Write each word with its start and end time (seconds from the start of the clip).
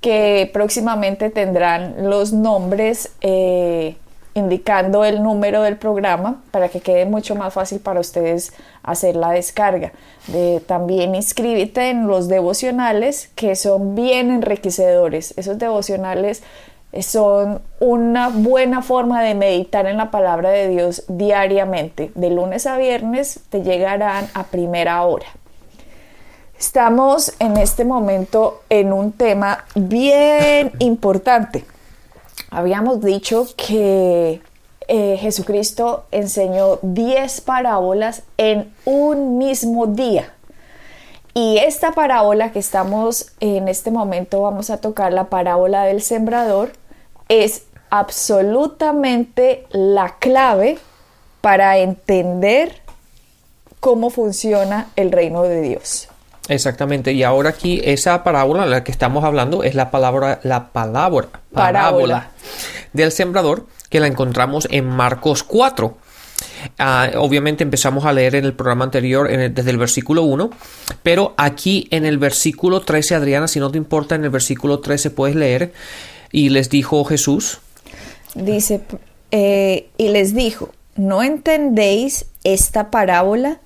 que 0.02 0.50
próximamente 0.52 1.30
tendrán 1.30 2.10
los 2.10 2.34
nombres 2.34 3.12
eh, 3.22 3.96
indicando 4.34 5.04
el 5.04 5.22
número 5.22 5.62
del 5.62 5.76
programa 5.76 6.42
para 6.50 6.68
que 6.68 6.80
quede 6.80 7.04
mucho 7.04 7.34
más 7.34 7.52
fácil 7.52 7.80
para 7.80 8.00
ustedes 8.00 8.52
hacer 8.82 9.16
la 9.16 9.30
descarga. 9.30 9.92
De, 10.28 10.60
también 10.66 11.14
inscríbete 11.14 11.90
en 11.90 12.06
los 12.06 12.28
devocionales 12.28 13.30
que 13.34 13.56
son 13.56 13.94
bien 13.94 14.30
enriquecedores. 14.30 15.34
Esos 15.36 15.58
devocionales 15.58 16.42
son 17.00 17.62
una 17.78 18.28
buena 18.28 18.82
forma 18.82 19.22
de 19.22 19.34
meditar 19.34 19.86
en 19.86 19.96
la 19.96 20.10
palabra 20.10 20.50
de 20.50 20.68
Dios 20.68 21.04
diariamente. 21.08 22.10
De 22.14 22.30
lunes 22.30 22.66
a 22.66 22.76
viernes 22.76 23.40
te 23.50 23.62
llegarán 23.62 24.28
a 24.34 24.44
primera 24.44 25.02
hora. 25.04 25.26
Estamos 26.58 27.32
en 27.38 27.56
este 27.56 27.84
momento 27.84 28.62
en 28.68 28.92
un 28.92 29.12
tema 29.12 29.64
bien 29.74 30.72
importante 30.78 31.64
Habíamos 32.50 33.00
dicho 33.00 33.46
que 33.56 34.42
eh, 34.88 35.16
Jesucristo 35.18 36.04
enseñó 36.10 36.80
10 36.82 37.40
parábolas 37.42 38.24
en 38.36 38.74
un 38.84 39.38
mismo 39.38 39.86
día. 39.86 40.34
Y 41.32 41.58
esta 41.58 41.92
parábola 41.92 42.50
que 42.50 42.58
estamos 42.58 43.30
en 43.38 43.68
este 43.68 43.92
momento 43.92 44.42
vamos 44.42 44.68
a 44.70 44.78
tocar, 44.78 45.12
la 45.12 45.28
parábola 45.28 45.84
del 45.84 46.02
sembrador, 46.02 46.72
es 47.28 47.66
absolutamente 47.88 49.66
la 49.70 50.16
clave 50.18 50.78
para 51.40 51.78
entender 51.78 52.82
cómo 53.78 54.10
funciona 54.10 54.90
el 54.96 55.12
reino 55.12 55.44
de 55.44 55.62
Dios. 55.62 56.09
Exactamente. 56.50 57.12
Y 57.12 57.22
ahora 57.22 57.50
aquí 57.50 57.80
esa 57.84 58.24
parábola, 58.24 58.66
la 58.66 58.82
que 58.82 58.90
estamos 58.90 59.22
hablando, 59.22 59.62
es 59.62 59.76
la 59.76 59.92
palabra, 59.92 60.40
la 60.42 60.72
palabra, 60.72 61.28
parábola, 61.52 62.32
del 62.92 63.12
sembrador, 63.12 63.66
que 63.88 64.00
la 64.00 64.08
encontramos 64.08 64.66
en 64.72 64.84
Marcos 64.84 65.44
4. 65.44 65.96
Ah, 66.78 67.08
obviamente 67.18 67.62
empezamos 67.62 68.04
a 68.04 68.12
leer 68.12 68.34
en 68.34 68.44
el 68.44 68.54
programa 68.54 68.84
anterior 68.84 69.28
desde 69.28 69.70
el 69.70 69.78
versículo 69.78 70.24
1, 70.24 70.50
pero 71.04 71.34
aquí 71.36 71.86
en 71.92 72.04
el 72.04 72.18
versículo 72.18 72.80
13, 72.80 73.14
Adriana, 73.14 73.46
si 73.46 73.60
no 73.60 73.70
te 73.70 73.78
importa, 73.78 74.16
en 74.16 74.24
el 74.24 74.30
versículo 74.30 74.80
13 74.80 75.10
puedes 75.10 75.36
leer, 75.36 75.72
y 76.32 76.48
les 76.48 76.68
dijo 76.68 77.04
Jesús. 77.04 77.60
Dice, 78.34 78.80
eh, 79.30 79.88
y 79.96 80.08
les 80.08 80.34
dijo, 80.34 80.70
¿no 80.96 81.22
entendéis 81.22 82.26
esta 82.42 82.90
parábola? 82.90 83.60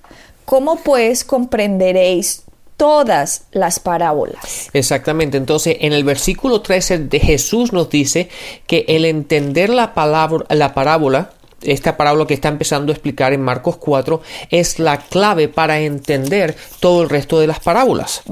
¿Cómo 0.45 0.75
pues 0.75 1.23
comprenderéis 1.23 2.44
todas 2.77 3.45
las 3.51 3.79
parábolas. 3.79 4.69
Exactamente, 4.73 5.37
entonces 5.37 5.77
en 5.79 5.93
el 5.93 6.03
versículo 6.03 6.61
13 6.61 6.99
de 6.99 7.19
Jesús 7.19 7.73
nos 7.73 7.89
dice 7.89 8.29
que 8.67 8.85
el 8.87 9.05
entender 9.05 9.69
la, 9.69 9.93
palabra, 9.93 10.45
la 10.49 10.73
parábola 10.73 11.31
esta 11.65 11.97
parábola 11.97 12.27
que 12.27 12.33
está 12.33 12.49
empezando 12.49 12.91
a 12.91 12.95
explicar 12.95 13.33
en 13.33 13.41
Marcos 13.41 13.77
4 13.77 14.21
es 14.51 14.79
la 14.79 14.97
clave 14.97 15.47
para 15.47 15.79
entender 15.79 16.55
todo 16.79 17.03
el 17.03 17.09
resto 17.09 17.39
de 17.39 17.47
las 17.47 17.59
parábolas. 17.59 18.23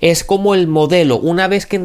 Es 0.00 0.24
como 0.24 0.54
el 0.54 0.66
modelo. 0.66 1.18
Una 1.18 1.48
vez 1.48 1.66
que, 1.66 1.84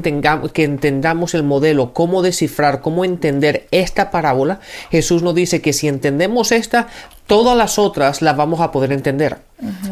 que 0.53 0.63
entendamos 0.63 1.34
el 1.34 1.44
modelo, 1.44 1.94
cómo 1.94 2.22
descifrar, 2.22 2.81
cómo 2.81 3.06
entender 3.06 3.68
esta 3.72 4.12
parábola, 4.12 4.59
Jesús 4.92 5.24
nos 5.24 5.36
dice 5.36 5.62
que 5.62 5.74
si 5.74 5.88
entendemos 5.88 6.52
esta, 6.52 6.88
todas 7.28 7.56
las 7.56 7.78
otras 7.78 8.22
las 8.22 8.36
vamos 8.36 8.62
a 8.62 8.72
poder 8.72 8.92
entender. 8.92 9.38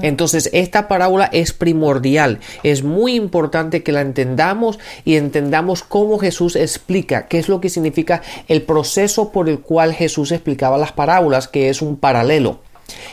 Entonces, 0.01 0.49
esta 0.53 0.87
parábola 0.87 1.25
es 1.25 1.53
primordial. 1.53 2.39
Es 2.63 2.83
muy 2.83 3.15
importante 3.15 3.83
que 3.83 3.91
la 3.91 4.01
entendamos 4.01 4.79
y 5.03 5.15
entendamos 5.15 5.83
cómo 5.83 6.17
Jesús 6.19 6.55
explica, 6.55 7.27
qué 7.27 7.39
es 7.39 7.49
lo 7.49 7.61
que 7.61 7.69
significa 7.69 8.21
el 8.47 8.61
proceso 8.61 9.31
por 9.31 9.49
el 9.49 9.59
cual 9.59 9.93
Jesús 9.93 10.31
explicaba 10.31 10.77
las 10.77 10.91
parábolas, 10.91 11.47
que 11.47 11.69
es 11.69 11.81
un 11.81 11.97
paralelo. 11.97 12.59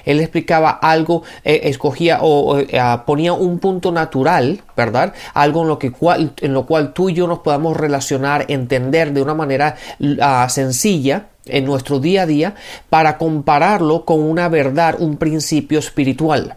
Él 0.05 0.21
explicaba 0.21 0.71
algo, 0.71 1.23
eh, 1.45 1.61
escogía 1.65 2.19
o, 2.23 2.59
eh, 2.59 2.79
ah, 2.79 3.05
ponía 3.07 3.33
un 3.33 3.59
punto 3.59 3.93
natural, 3.93 4.63
¿verdad? 4.77 5.15
Algo 5.35 5.63
en 5.63 5.69
lo, 5.69 5.79
que 5.79 5.93
cual, 5.93 6.33
en 6.41 6.53
lo 6.55 6.67
cual 6.67 6.93
tú 6.93 7.11
y 7.11 7.15
yo 7.15 7.27
nos 7.27 7.41
podamos 7.41 7.77
relacionar, 7.77 8.47
entender 8.49 9.13
de 9.13 9.23
una 9.23 9.35
manera 9.35 9.77
ah, 10.21 10.47
sencilla 10.49 11.27
en 11.47 11.65
nuestro 11.65 11.99
día 11.99 12.23
a 12.23 12.27
día 12.27 12.55
para 12.89 13.19
compararlo 13.19 14.05
con 14.05 14.21
una 14.21 14.49
verdad, 14.49 14.97
un 14.99 15.17
principio 15.17 15.79
espiritual. 15.79 16.57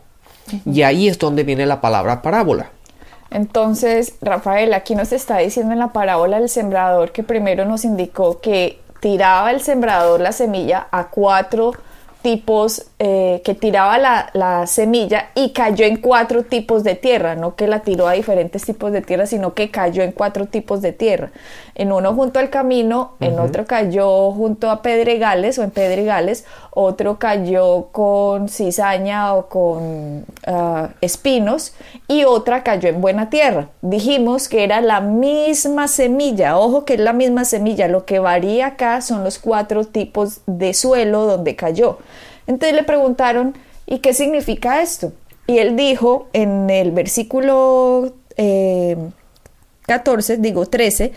Y 0.66 0.84
ahí 0.84 1.08
es 1.08 1.18
donde 1.18 1.44
viene 1.44 1.66
la 1.66 1.82
palabra 1.82 2.22
parábola. 2.22 2.70
Entonces, 3.32 4.14
Rafael, 4.22 4.74
aquí 4.74 4.94
nos 4.96 5.12
está 5.12 5.40
diciendo 5.40 5.74
en 5.74 5.80
la 5.80 5.92
parábola 5.92 6.40
del 6.40 6.50
sembrador 6.50 7.12
que 7.12 7.24
primero 7.24 7.66
nos 7.66 7.84
indicó 7.84 8.40
que 8.40 8.80
tiraba 9.00 9.52
el 9.52 9.62
sembrador 9.62 10.22
la 10.22 10.32
semilla 10.32 10.88
a 10.92 11.10
cuatro 11.10 11.74
tipos 12.26 12.88
eh, 12.98 13.44
que 13.46 13.54
tiraba 13.54 14.00
la, 14.00 14.66
semilla 14.66 15.30
y 15.36 15.52
cayó 15.52 15.86
en 15.86 15.98
cuatro 15.98 16.42
tipos 16.44 16.84
de 16.84 16.96
tierra, 16.96 17.36
no 17.36 17.56
que 17.56 17.68
la 17.68 17.82
tiró 17.82 18.08
a 18.08 18.14
diferentes 18.14 18.66
tipos 18.66 18.92
de 18.92 19.04
tierra, 19.04 19.28
sino 19.28 19.54
que 19.54 19.70
cayó 19.70 20.02
en 20.02 20.12
cuatro 20.12 20.48
tipos 20.48 20.82
de 20.82 20.92
tierra. 20.92 21.30
En 21.76 21.92
uno 21.92 22.16
junto 22.16 22.40
al 22.40 22.50
camino, 22.50 23.12
en 23.20 23.38
otro 23.38 23.66
cayó 23.66 24.32
junto 24.32 24.72
a 24.72 24.82
pedregales 24.82 25.60
o 25.60 25.64
en 25.64 25.70
pedregales, 25.70 26.46
otro 26.72 27.20
cayó 27.20 27.90
con 27.92 28.50
cizaña 28.50 29.36
o 29.36 29.48
con 29.48 30.26
ah, 30.48 30.90
espinos 31.02 31.74
y 32.08 32.24
otra 32.24 32.64
cayó 32.64 32.90
en 32.90 33.02
buena 33.02 33.30
tierra. 33.30 33.68
Dijimos 33.82 34.50
que 34.50 34.64
era 34.64 34.82
la 34.82 35.00
misma 35.00 35.88
semilla, 35.88 36.58
ojo 36.58 36.86
que 36.86 36.96
es 36.96 37.00
la 37.00 37.14
misma 37.14 37.46
semilla, 37.46 37.88
lo 37.88 38.06
que 38.06 38.18
varía 38.18 38.68
acá 38.68 39.02
son 39.02 39.24
los 39.24 39.38
cuatro 39.38 39.84
tipos 39.86 40.40
de 40.48 40.74
suelo 40.74 41.26
donde 41.26 41.56
cayó. 41.56 42.00
Entonces 42.48 42.76
le 42.76 42.84
preguntaron, 42.84 43.56
¿y 43.86 44.00
qué 44.00 44.14
significa 44.14 44.82
esto? 44.82 45.14
Y 45.48 45.60
él 45.60 45.76
dijo 45.76 46.28
en 46.34 46.70
el 46.70 46.92
versículo 46.92 48.14
14, 49.86 50.34
eh, 50.34 50.38
digo 50.40 50.66
13, 50.66 51.14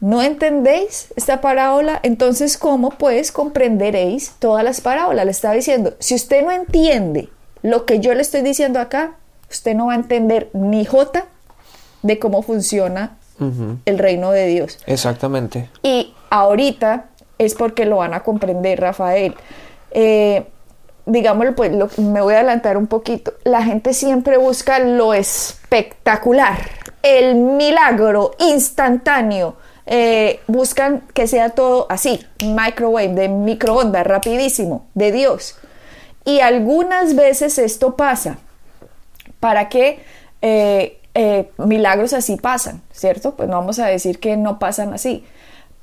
¿no 0.00 0.22
entendéis 0.22 1.08
esta 1.16 1.40
parábola? 1.40 2.00
Entonces, 2.02 2.58
¿cómo 2.58 2.90
pues 2.90 3.32
comprenderéis 3.32 4.32
todas 4.38 4.64
las 4.64 4.80
parábolas? 4.80 5.24
Le 5.24 5.30
estaba 5.30 5.54
diciendo, 5.54 5.94
si 5.98 6.14
usted 6.14 6.44
no 6.44 6.50
entiende 6.50 7.28
lo 7.62 7.86
que 7.86 8.00
yo 8.00 8.14
le 8.14 8.22
estoy 8.22 8.42
diciendo 8.42 8.80
acá, 8.80 9.14
usted 9.50 9.74
no 9.74 9.86
va 9.86 9.92
a 9.92 9.96
entender 9.96 10.50
ni 10.52 10.84
jota 10.84 11.26
de 12.02 12.18
cómo 12.18 12.42
funciona 12.42 13.16
el 13.86 13.98
reino 13.98 14.32
de 14.32 14.46
Dios. 14.46 14.78
Exactamente. 14.84 15.70
Y 15.82 16.12
ahorita 16.28 17.06
es 17.38 17.54
porque 17.54 17.86
lo 17.86 17.96
van 17.96 18.12
a 18.12 18.22
comprender, 18.22 18.78
Rafael. 18.80 19.34
Eh, 19.92 20.44
digámoslo, 21.06 21.54
pues 21.54 21.72
me 21.98 22.20
voy 22.20 22.34
a 22.34 22.38
adelantar 22.38 22.76
un 22.76 22.86
poquito, 22.86 23.32
la 23.44 23.62
gente 23.62 23.94
siempre 23.94 24.36
busca 24.36 24.78
lo 24.78 25.14
espectacular, 25.14 26.58
el 27.02 27.34
milagro 27.34 28.32
instantáneo. 28.38 29.56
Eh, 29.86 30.40
buscan 30.46 31.00
que 31.14 31.26
sea 31.26 31.50
todo 31.50 31.86
así, 31.88 32.24
microwave, 32.44 33.08
de 33.08 33.28
microondas, 33.28 34.06
rapidísimo, 34.06 34.86
de 34.94 35.10
Dios. 35.10 35.56
Y 36.24 36.40
algunas 36.40 37.16
veces 37.16 37.58
esto 37.58 37.96
pasa. 37.96 38.38
¿Para 39.40 39.68
qué 39.68 40.00
eh, 40.42 41.00
eh, 41.14 41.50
milagros 41.56 42.12
así 42.12 42.36
pasan? 42.36 42.82
¿Cierto? 42.92 43.34
Pues 43.34 43.48
no 43.48 43.56
vamos 43.56 43.78
a 43.78 43.86
decir 43.86 44.20
que 44.20 44.36
no 44.36 44.58
pasan 44.58 44.92
así. 44.92 45.24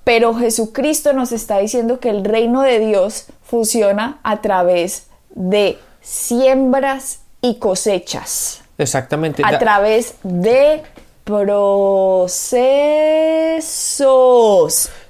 Pero 0.04 0.34
Jesucristo 0.36 1.12
nos 1.12 1.34
está 1.34 1.58
diciendo 1.58 2.00
que 2.00 2.10
el 2.10 2.24
reino 2.24 2.62
de 2.62 2.80
Dios 2.80 3.26
funciona 3.44 4.20
a 4.24 4.42
través 4.42 5.08
de 5.38 5.80
siembras 6.02 7.22
y 7.42 7.56
cosechas. 7.56 8.62
Exactamente. 8.78 9.44
A 9.46 9.58
través 9.60 10.16
de 10.24 10.84
procesos. 11.24 12.50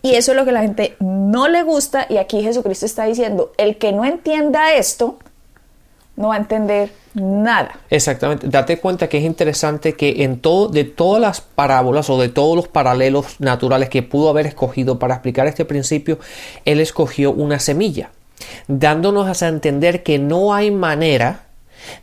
Y 0.01 0.15
eso 0.15 0.31
es 0.31 0.37
lo 0.37 0.45
que 0.45 0.51
la 0.51 0.61
gente 0.61 0.95
no 0.99 1.47
le 1.47 1.63
gusta. 1.63 2.05
Y 2.09 2.17
aquí 2.17 2.41
Jesucristo 2.41 2.85
está 2.85 3.05
diciendo, 3.05 3.53
el 3.57 3.77
que 3.77 3.91
no 3.91 4.03
entienda 4.03 4.73
esto, 4.73 5.17
no 6.15 6.29
va 6.29 6.35
a 6.35 6.37
entender 6.37 6.91
nada. 7.13 7.79
Exactamente. 7.89 8.47
Date 8.47 8.79
cuenta 8.79 9.07
que 9.07 9.19
es 9.19 9.23
interesante 9.23 9.93
que 9.93 10.23
en 10.23 10.39
todo, 10.39 10.67
de 10.67 10.83
todas 10.83 11.21
las 11.21 11.41
parábolas 11.41 12.09
o 12.09 12.19
de 12.19 12.29
todos 12.29 12.55
los 12.55 12.67
paralelos 12.67 13.39
naturales 13.39 13.89
que 13.89 14.01
pudo 14.03 14.29
haber 14.29 14.47
escogido 14.47 14.97
para 14.99 15.13
explicar 15.13 15.47
este 15.47 15.65
principio, 15.65 16.19
él 16.65 16.79
escogió 16.79 17.31
una 17.31 17.59
semilla, 17.59 18.09
dándonos 18.67 19.41
a 19.41 19.47
entender 19.47 20.03
que 20.03 20.19
no 20.19 20.53
hay 20.53 20.71
manera 20.71 21.45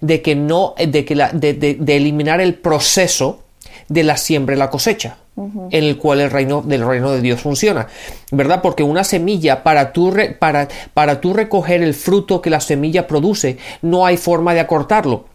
de 0.00 0.22
que 0.22 0.34
no, 0.34 0.74
de 0.76 1.04
que 1.04 1.14
la, 1.14 1.30
de, 1.32 1.54
de 1.54 1.96
eliminar 1.96 2.40
el 2.40 2.54
proceso 2.54 3.42
de 3.88 4.02
la 4.02 4.16
siembra 4.16 4.54
y 4.54 4.58
la 4.58 4.70
cosecha 4.70 5.18
en 5.36 5.84
el 5.84 5.98
cual 5.98 6.20
el 6.20 6.30
reino 6.30 6.62
del 6.62 6.86
reino 6.86 7.10
de 7.10 7.20
Dios 7.20 7.40
funciona, 7.40 7.88
¿verdad? 8.30 8.62
Porque 8.62 8.84
una 8.84 9.02
semilla 9.02 9.64
para 9.64 9.92
tú, 9.92 10.14
para, 10.38 10.68
para 10.94 11.20
tú 11.20 11.32
recoger 11.32 11.82
el 11.82 11.94
fruto 11.94 12.40
que 12.40 12.50
la 12.50 12.60
semilla 12.60 13.08
produce, 13.08 13.58
no 13.82 14.06
hay 14.06 14.16
forma 14.16 14.54
de 14.54 14.60
acortarlo. 14.60 15.26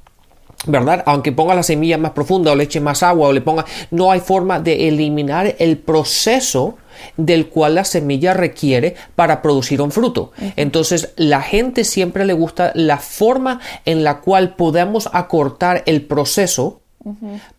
¿verdad? 0.65 1.03
Aunque 1.05 1.31
ponga 1.31 1.55
la 1.55 1.63
semilla 1.63 1.97
más 1.97 2.11
profunda 2.11 2.51
o 2.51 2.55
le 2.55 2.65
eche 2.65 2.81
más 2.81 3.01
agua 3.01 3.29
o 3.29 3.33
le 3.33 3.39
ponga, 3.39 3.65
no 3.91 4.11
hay 4.11 4.19
forma 4.19 4.59
de 4.59 4.89
eliminar 4.89 5.55
el 5.57 5.77
proceso 5.77 6.77
del 7.17 7.47
cual 7.47 7.75
la 7.75 7.83
semilla 7.83 8.33
requiere 8.33 8.95
para 9.15 9.41
producir 9.41 9.81
un 9.81 9.91
fruto. 9.91 10.31
Entonces, 10.55 11.13
la 11.15 11.41
gente 11.41 11.83
siempre 11.83 12.25
le 12.25 12.33
gusta 12.33 12.71
la 12.75 12.97
forma 12.97 13.59
en 13.85 14.03
la 14.03 14.19
cual 14.19 14.55
podemos 14.55 15.09
acortar 15.13 15.83
el 15.85 16.03
proceso 16.03 16.81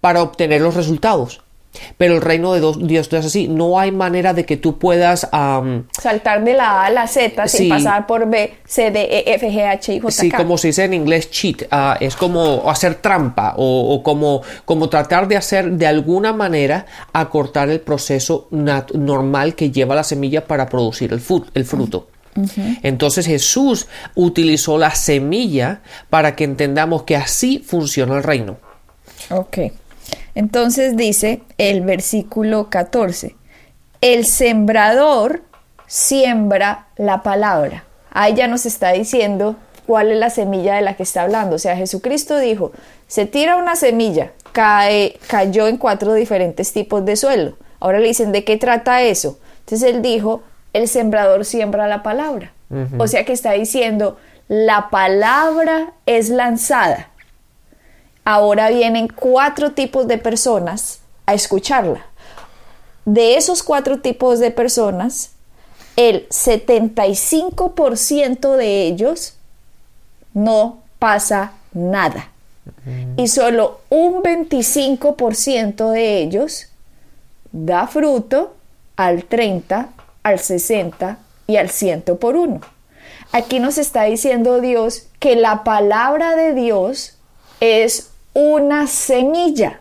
para 0.00 0.22
obtener 0.22 0.60
los 0.60 0.74
resultados. 0.74 1.40
Pero 1.96 2.16
el 2.16 2.20
reino 2.20 2.52
de 2.52 2.60
Dios 2.86 3.12
no 3.12 3.18
es 3.18 3.26
así. 3.26 3.48
No 3.48 3.78
hay 3.78 3.92
manera 3.92 4.34
de 4.34 4.44
que 4.44 4.56
tú 4.56 4.78
puedas 4.78 5.28
saltar 5.92 6.44
de 6.44 6.54
la 6.54 6.82
A 6.82 6.86
a 6.86 6.90
la 6.90 7.06
Z 7.06 7.46
sin 7.48 7.68
pasar 7.68 8.06
por 8.06 8.28
B, 8.28 8.54
C, 8.64 8.90
D, 8.90 9.00
E, 9.02 9.34
F, 9.34 9.50
G, 9.50 9.64
H, 9.66 9.94
I, 9.94 10.00
J, 10.00 10.10
Sí, 10.10 10.30
como 10.30 10.58
se 10.58 10.68
dice 10.68 10.84
en 10.84 10.94
inglés 10.94 11.30
cheat. 11.30 11.62
Ah, 11.70 11.96
es 12.00 12.16
como 12.16 12.68
hacer 12.68 12.96
trampa 12.96 13.54
o, 13.56 14.02
como, 14.02 14.42
como 14.64 14.88
tratar 14.88 15.28
de 15.28 15.36
hacer 15.36 15.70
de 15.72 15.86
alguna 15.86 16.32
manera 16.32 16.86
acortar 17.12 17.70
el 17.70 17.80
proceso 17.80 18.48
normal 18.50 19.54
que 19.54 19.70
lleva 19.70 19.94
la 19.94 20.04
semilla 20.04 20.46
para 20.46 20.68
producir 20.68 21.12
el, 21.12 21.22
el 21.54 21.64
fruto. 21.64 22.08
Entonces 22.82 23.26
Jesús 23.26 23.86
utilizó 24.14 24.78
la 24.78 24.94
semilla 24.94 25.82
para 26.08 26.36
que 26.36 26.44
entendamos 26.44 27.02
que 27.02 27.16
así 27.16 27.58
funciona 27.58 28.16
el 28.16 28.22
reino. 28.22 28.58
Ok. 29.30 29.58
Entonces 30.40 30.96
dice 30.96 31.42
el 31.58 31.82
versículo 31.82 32.70
14, 32.70 33.36
el 34.00 34.24
sembrador 34.24 35.42
siembra 35.86 36.86
la 36.96 37.22
palabra. 37.22 37.84
Ahí 38.10 38.32
ya 38.32 38.48
nos 38.48 38.64
está 38.64 38.92
diciendo 38.92 39.56
cuál 39.86 40.10
es 40.10 40.18
la 40.18 40.30
semilla 40.30 40.76
de 40.76 40.80
la 40.80 40.96
que 40.96 41.02
está 41.02 41.24
hablando. 41.24 41.56
O 41.56 41.58
sea, 41.58 41.76
Jesucristo 41.76 42.38
dijo, 42.38 42.72
se 43.06 43.26
tira 43.26 43.56
una 43.56 43.76
semilla, 43.76 44.32
cae, 44.52 45.20
cayó 45.26 45.68
en 45.68 45.76
cuatro 45.76 46.14
diferentes 46.14 46.72
tipos 46.72 47.04
de 47.04 47.16
suelo. 47.16 47.58
Ahora 47.78 47.98
le 47.98 48.08
dicen, 48.08 48.32
¿de 48.32 48.42
qué 48.42 48.56
trata 48.56 49.02
eso? 49.02 49.38
Entonces 49.58 49.94
él 49.94 50.00
dijo, 50.00 50.42
el 50.72 50.88
sembrador 50.88 51.44
siembra 51.44 51.86
la 51.86 52.02
palabra. 52.02 52.54
O 52.96 53.06
sea 53.08 53.26
que 53.26 53.34
está 53.34 53.52
diciendo, 53.52 54.16
la 54.48 54.88
palabra 54.88 55.92
es 56.06 56.30
lanzada 56.30 57.09
ahora 58.30 58.70
vienen 58.70 59.08
cuatro 59.08 59.72
tipos 59.72 60.06
de 60.06 60.16
personas 60.16 61.00
a 61.26 61.34
escucharla. 61.34 62.06
De 63.04 63.36
esos 63.36 63.64
cuatro 63.64 63.98
tipos 63.98 64.38
de 64.38 64.52
personas, 64.52 65.32
el 65.96 66.28
75% 66.28 68.54
de 68.54 68.86
ellos 68.86 69.34
no 70.32 70.78
pasa 71.00 71.54
nada. 71.72 72.28
Y 73.16 73.26
solo 73.26 73.80
un 73.88 74.22
25% 74.22 75.90
de 75.90 76.18
ellos 76.18 76.68
da 77.50 77.88
fruto 77.88 78.54
al 78.94 79.24
30, 79.24 79.88
al 80.22 80.38
60 80.38 81.18
y 81.48 81.56
al 81.56 81.68
100 81.68 82.02
por 82.20 82.36
uno. 82.36 82.60
Aquí 83.32 83.58
nos 83.58 83.76
está 83.76 84.04
diciendo 84.04 84.60
Dios 84.60 85.08
que 85.18 85.34
la 85.34 85.64
palabra 85.64 86.36
de 86.36 86.54
Dios 86.54 87.16
es 87.58 88.09
una 88.34 88.86
semilla. 88.86 89.80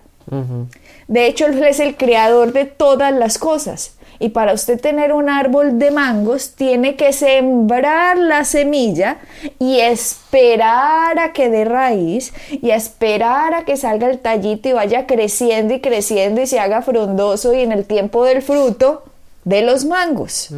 De 1.08 1.26
hecho, 1.26 1.48
Él 1.48 1.64
es 1.64 1.80
el 1.80 1.98
creador 1.98 2.54
de 2.54 2.66
todas 2.66 3.12
las 3.14 3.38
cosas. 3.38 3.96
Y 4.20 4.30
para 4.30 4.54
usted 4.54 4.80
tener 4.80 5.14
un 5.14 5.30
árbol 5.30 5.80
de 5.80 5.92
mangos, 5.92 6.52
tiene 6.52 6.98
que 6.98 7.14
sembrar 7.14 8.18
la 8.18 8.44
semilla 8.44 9.18
y 9.60 9.80
esperar 9.80 11.18
a 11.18 11.32
que 11.32 11.50
dé 11.50 11.64
raíz 11.64 12.34
y 12.52 12.72
esperar 12.72 13.54
a 13.54 13.64
que 13.64 13.78
salga 13.78 14.10
el 14.10 14.20
tallito 14.20 14.68
y 14.68 14.74
vaya 14.74 15.08
creciendo 15.08 15.74
y 15.74 15.80
creciendo 15.80 16.42
y 16.42 16.48
se 16.48 16.60
haga 16.60 16.82
frondoso 16.82 17.54
y 17.54 17.62
en 17.62 17.72
el 17.72 17.86
tiempo 17.86 18.26
del 18.26 18.42
fruto 18.42 19.04
de 19.46 19.62
los 19.62 19.86
mangos. 19.86 20.50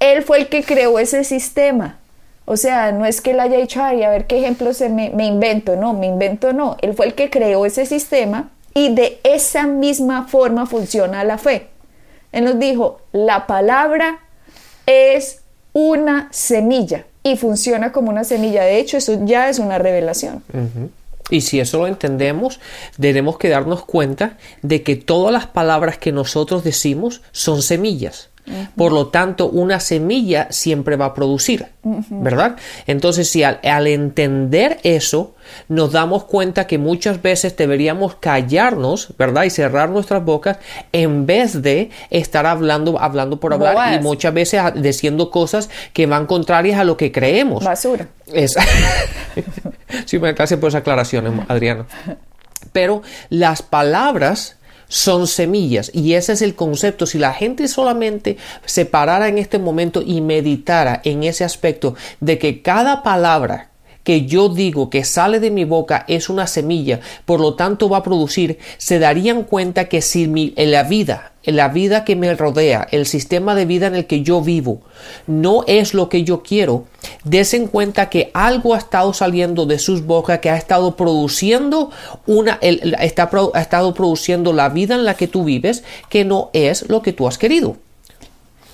Él 0.00 0.24
fue 0.24 0.38
el 0.38 0.48
que 0.48 0.64
creó 0.64 0.98
ese 0.98 1.22
sistema. 1.22 2.00
O 2.44 2.56
sea, 2.56 2.92
no 2.92 3.06
es 3.06 3.20
que 3.20 3.30
él 3.30 3.40
haya 3.40 3.58
dicho, 3.58 3.82
ay, 3.82 4.02
a 4.02 4.10
ver 4.10 4.26
qué 4.26 4.38
ejemplo 4.38 4.74
se 4.74 4.88
me, 4.88 5.12
invento, 5.24 5.76
no, 5.76 5.92
me 5.94 6.06
invento 6.06 6.52
no. 6.52 6.76
Él 6.82 6.94
fue 6.94 7.06
el 7.06 7.14
que 7.14 7.30
creó 7.30 7.64
ese 7.64 7.86
sistema 7.86 8.50
y 8.74 8.94
de 8.94 9.20
esa 9.22 9.66
misma 9.66 10.26
forma 10.26 10.66
funciona 10.66 11.22
la 11.24 11.38
fe. 11.38 11.68
Él 12.32 12.44
nos 12.44 12.58
dijo, 12.58 13.00
la 13.12 13.46
palabra 13.46 14.20
es 14.86 15.40
una 15.72 16.28
semilla 16.32 17.06
y 17.22 17.36
funciona 17.36 17.92
como 17.92 18.10
una 18.10 18.24
semilla. 18.24 18.64
De 18.64 18.78
hecho, 18.78 18.96
eso 18.96 19.24
ya 19.24 19.48
es 19.48 19.58
una 19.58 19.78
revelación. 19.78 20.42
Y 21.30 21.42
si 21.42 21.60
eso 21.60 21.78
lo 21.78 21.86
entendemos, 21.86 22.58
debemos 22.98 23.38
que 23.38 23.48
darnos 23.48 23.84
cuenta 23.84 24.36
de 24.62 24.82
que 24.82 24.96
todas 24.96 25.32
las 25.32 25.46
palabras 25.46 25.96
que 25.96 26.10
nosotros 26.10 26.64
decimos 26.64 27.22
son 27.30 27.62
semillas. 27.62 28.31
Por 28.76 28.90
lo 28.90 29.06
tanto, 29.06 29.48
una 29.48 29.78
semilla 29.78 30.48
siempre 30.50 30.96
va 30.96 31.06
a 31.06 31.14
producir, 31.14 31.66
¿verdad? 31.82 32.56
Entonces, 32.88 33.28
si 33.30 33.44
al, 33.44 33.86
entender 33.86 34.78
eso, 34.82 35.36
nos 35.68 35.92
damos 35.92 36.24
cuenta 36.24 36.66
que 36.66 36.76
muchas 36.76 37.22
veces 37.22 37.56
deberíamos 37.56 38.16
callarnos, 38.16 39.14
¿verdad? 39.16 39.44
Y 39.44 39.50
cerrar 39.50 39.90
nuestras 39.90 40.24
bocas 40.24 40.58
en 40.92 41.24
vez 41.24 41.62
de 41.62 41.90
estar 42.10 42.46
hablando, 42.46 43.00
hablando 43.00 43.38
por 43.38 43.54
hablar 43.54 44.00
y 44.00 44.02
muchas 44.02 44.34
veces 44.34 44.60
diciendo 44.74 45.30
cosas 45.30 45.70
que 45.92 46.06
van 46.06 46.26
contrarias 46.26 46.80
a 46.80 46.84
lo 46.84 46.96
que 46.96 47.12
creemos. 47.12 47.62
Basura. 47.62 48.08
Es... 48.26 48.56
sí, 50.04 50.18
me 50.18 50.32
gracias 50.32 50.58
por 50.58 50.68
esa 50.70 50.78
aclaración, 50.78 51.44
Adriano. 51.48 51.86
Pero 52.72 53.02
las 53.28 53.62
palabras 53.62 54.56
son 54.92 55.26
semillas 55.26 55.90
y 55.94 56.12
ese 56.12 56.34
es 56.34 56.42
el 56.42 56.54
concepto. 56.54 57.06
Si 57.06 57.18
la 57.18 57.32
gente 57.32 57.66
solamente 57.66 58.36
se 58.66 58.84
parara 58.84 59.28
en 59.28 59.38
este 59.38 59.58
momento 59.58 60.02
y 60.04 60.20
meditara 60.20 61.00
en 61.02 61.22
ese 61.22 61.44
aspecto 61.44 61.94
de 62.20 62.38
que 62.38 62.60
cada 62.60 63.02
palabra 63.02 63.71
que 64.04 64.26
yo 64.26 64.48
digo 64.48 64.90
que 64.90 65.04
sale 65.04 65.40
de 65.40 65.50
mi 65.50 65.64
boca 65.64 66.04
es 66.08 66.28
una 66.28 66.46
semilla, 66.46 67.00
por 67.24 67.40
lo 67.40 67.54
tanto 67.54 67.88
va 67.88 67.98
a 67.98 68.02
producir, 68.02 68.58
se 68.78 68.98
darían 68.98 69.44
cuenta 69.44 69.88
que 69.88 70.02
si 70.02 70.26
mi, 70.26 70.52
en 70.56 70.72
la 70.72 70.82
vida, 70.82 71.32
en 71.44 71.56
la 71.56 71.68
vida 71.68 72.04
que 72.04 72.16
me 72.16 72.34
rodea, 72.34 72.86
el 72.90 73.06
sistema 73.06 73.54
de 73.54 73.66
vida 73.66 73.86
en 73.86 73.94
el 73.94 74.06
que 74.06 74.22
yo 74.22 74.40
vivo, 74.40 74.80
no 75.26 75.64
es 75.66 75.94
lo 75.94 76.08
que 76.08 76.24
yo 76.24 76.42
quiero, 76.42 76.84
desen 77.24 77.66
cuenta 77.66 78.10
que 78.10 78.30
algo 78.34 78.74
ha 78.74 78.78
estado 78.78 79.12
saliendo 79.12 79.66
de 79.66 79.78
sus 79.78 80.04
bocas 80.04 80.38
que 80.40 80.50
ha 80.50 80.56
estado 80.56 80.96
produciendo 80.96 81.90
una, 82.26 82.58
está, 82.62 83.30
ha 83.54 83.60
estado 83.60 83.94
produciendo 83.94 84.52
la 84.52 84.68
vida 84.68 84.94
en 84.94 85.04
la 85.04 85.14
que 85.14 85.28
tú 85.28 85.44
vives 85.44 85.84
que 86.08 86.24
no 86.24 86.50
es 86.52 86.88
lo 86.88 87.02
que 87.02 87.12
tú 87.12 87.26
has 87.26 87.38
querido. 87.38 87.76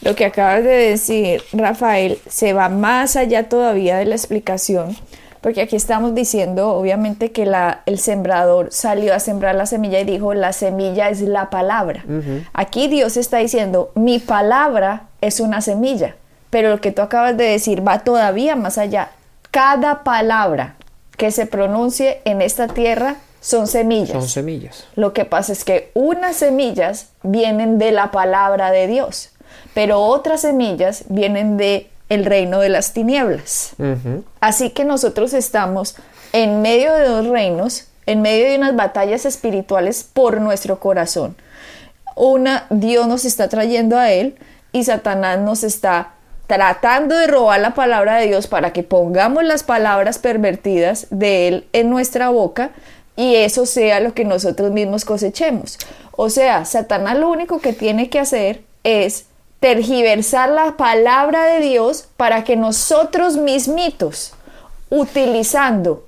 Lo 0.02 0.14
que 0.14 0.24
acabas 0.24 0.62
de 0.62 0.70
decir, 0.70 1.42
Rafael, 1.52 2.18
se 2.28 2.52
va 2.52 2.68
más 2.68 3.16
allá 3.16 3.48
todavía 3.48 3.96
de 3.96 4.04
la 4.04 4.14
explicación, 4.14 4.96
porque 5.40 5.62
aquí 5.62 5.76
estamos 5.76 6.14
diciendo, 6.14 6.70
obviamente, 6.70 7.32
que 7.32 7.46
la, 7.46 7.82
el 7.86 7.98
sembrador 7.98 8.68
salió 8.70 9.14
a 9.14 9.20
sembrar 9.20 9.54
la 9.54 9.66
semilla 9.66 10.00
y 10.00 10.04
dijo, 10.04 10.34
la 10.34 10.52
semilla 10.52 11.10
es 11.10 11.20
la 11.20 11.50
palabra. 11.50 12.04
Aquí 12.52 12.88
Dios 12.88 13.16
está 13.16 13.38
diciendo, 13.38 13.92
mi 13.94 14.18
palabra 14.18 15.08
es 15.20 15.40
una 15.40 15.60
semilla, 15.60 16.16
pero 16.50 16.70
lo 16.70 16.80
que 16.80 16.92
tú 16.92 17.02
acabas 17.02 17.36
de 17.36 17.44
decir 17.44 17.86
va 17.86 18.00
todavía 18.00 18.56
más 18.56 18.78
allá. 18.78 19.10
Cada 19.50 20.04
palabra 20.04 20.76
que 21.16 21.30
se 21.30 21.46
pronuncie 21.46 22.20
en 22.24 22.42
esta 22.42 22.68
tierra 22.68 23.16
son 23.40 23.66
semillas. 23.66 24.12
Son 24.12 24.28
semillas. 24.28 24.86
Lo 24.94 25.12
que 25.12 25.24
pasa 25.24 25.52
es 25.52 25.64
que 25.64 25.90
unas 25.94 26.36
semillas 26.36 27.10
vienen 27.22 27.78
de 27.78 27.92
la 27.92 28.10
palabra 28.10 28.70
de 28.70 28.86
Dios 28.86 29.30
pero 29.74 30.00
otras 30.00 30.40
semillas 30.40 31.04
vienen 31.08 31.56
de 31.56 31.88
el 32.08 32.24
reino 32.24 32.60
de 32.60 32.68
las 32.68 32.92
tinieblas. 32.92 33.72
Así 34.40 34.70
que 34.70 34.84
nosotros 34.84 35.32
estamos 35.32 35.96
en 36.32 36.62
medio 36.62 36.92
de 36.94 37.06
dos 37.06 37.26
reinos, 37.26 37.88
en 38.06 38.22
medio 38.22 38.48
de 38.48 38.56
unas 38.56 38.76
batallas 38.76 39.26
espirituales 39.26 40.04
por 40.04 40.40
nuestro 40.40 40.80
corazón. 40.80 41.36
Una, 42.16 42.66
Dios 42.70 43.06
nos 43.06 43.24
está 43.24 43.48
trayendo 43.48 43.96
a 43.96 44.10
Él 44.10 44.36
y 44.72 44.84
Satanás 44.84 45.38
nos 45.38 45.62
está 45.62 46.12
tratando 46.46 47.14
de 47.14 47.26
robar 47.26 47.60
la 47.60 47.74
palabra 47.74 48.16
de 48.16 48.26
Dios 48.26 48.46
para 48.46 48.72
que 48.72 48.82
pongamos 48.82 49.44
las 49.44 49.62
palabras 49.62 50.18
pervertidas 50.18 51.06
de 51.10 51.48
Él 51.48 51.66
en 51.72 51.90
nuestra 51.90 52.30
boca 52.30 52.70
y 53.16 53.36
eso 53.36 53.66
sea 53.66 54.00
lo 54.00 54.14
que 54.14 54.24
nosotros 54.24 54.70
mismos 54.72 55.04
cosechemos. 55.04 55.78
O 56.12 56.30
sea, 56.30 56.64
Satanás 56.64 57.18
lo 57.18 57.28
único 57.28 57.60
que 57.60 57.72
tiene 57.72 58.08
que 58.08 58.18
hacer 58.18 58.62
es 58.82 59.26
tergiversar 59.60 60.50
la 60.50 60.76
palabra 60.76 61.44
de 61.46 61.60
Dios 61.60 62.08
para 62.16 62.44
que 62.44 62.56
nosotros 62.56 63.36
mismitos, 63.36 64.32
utilizando 64.90 66.06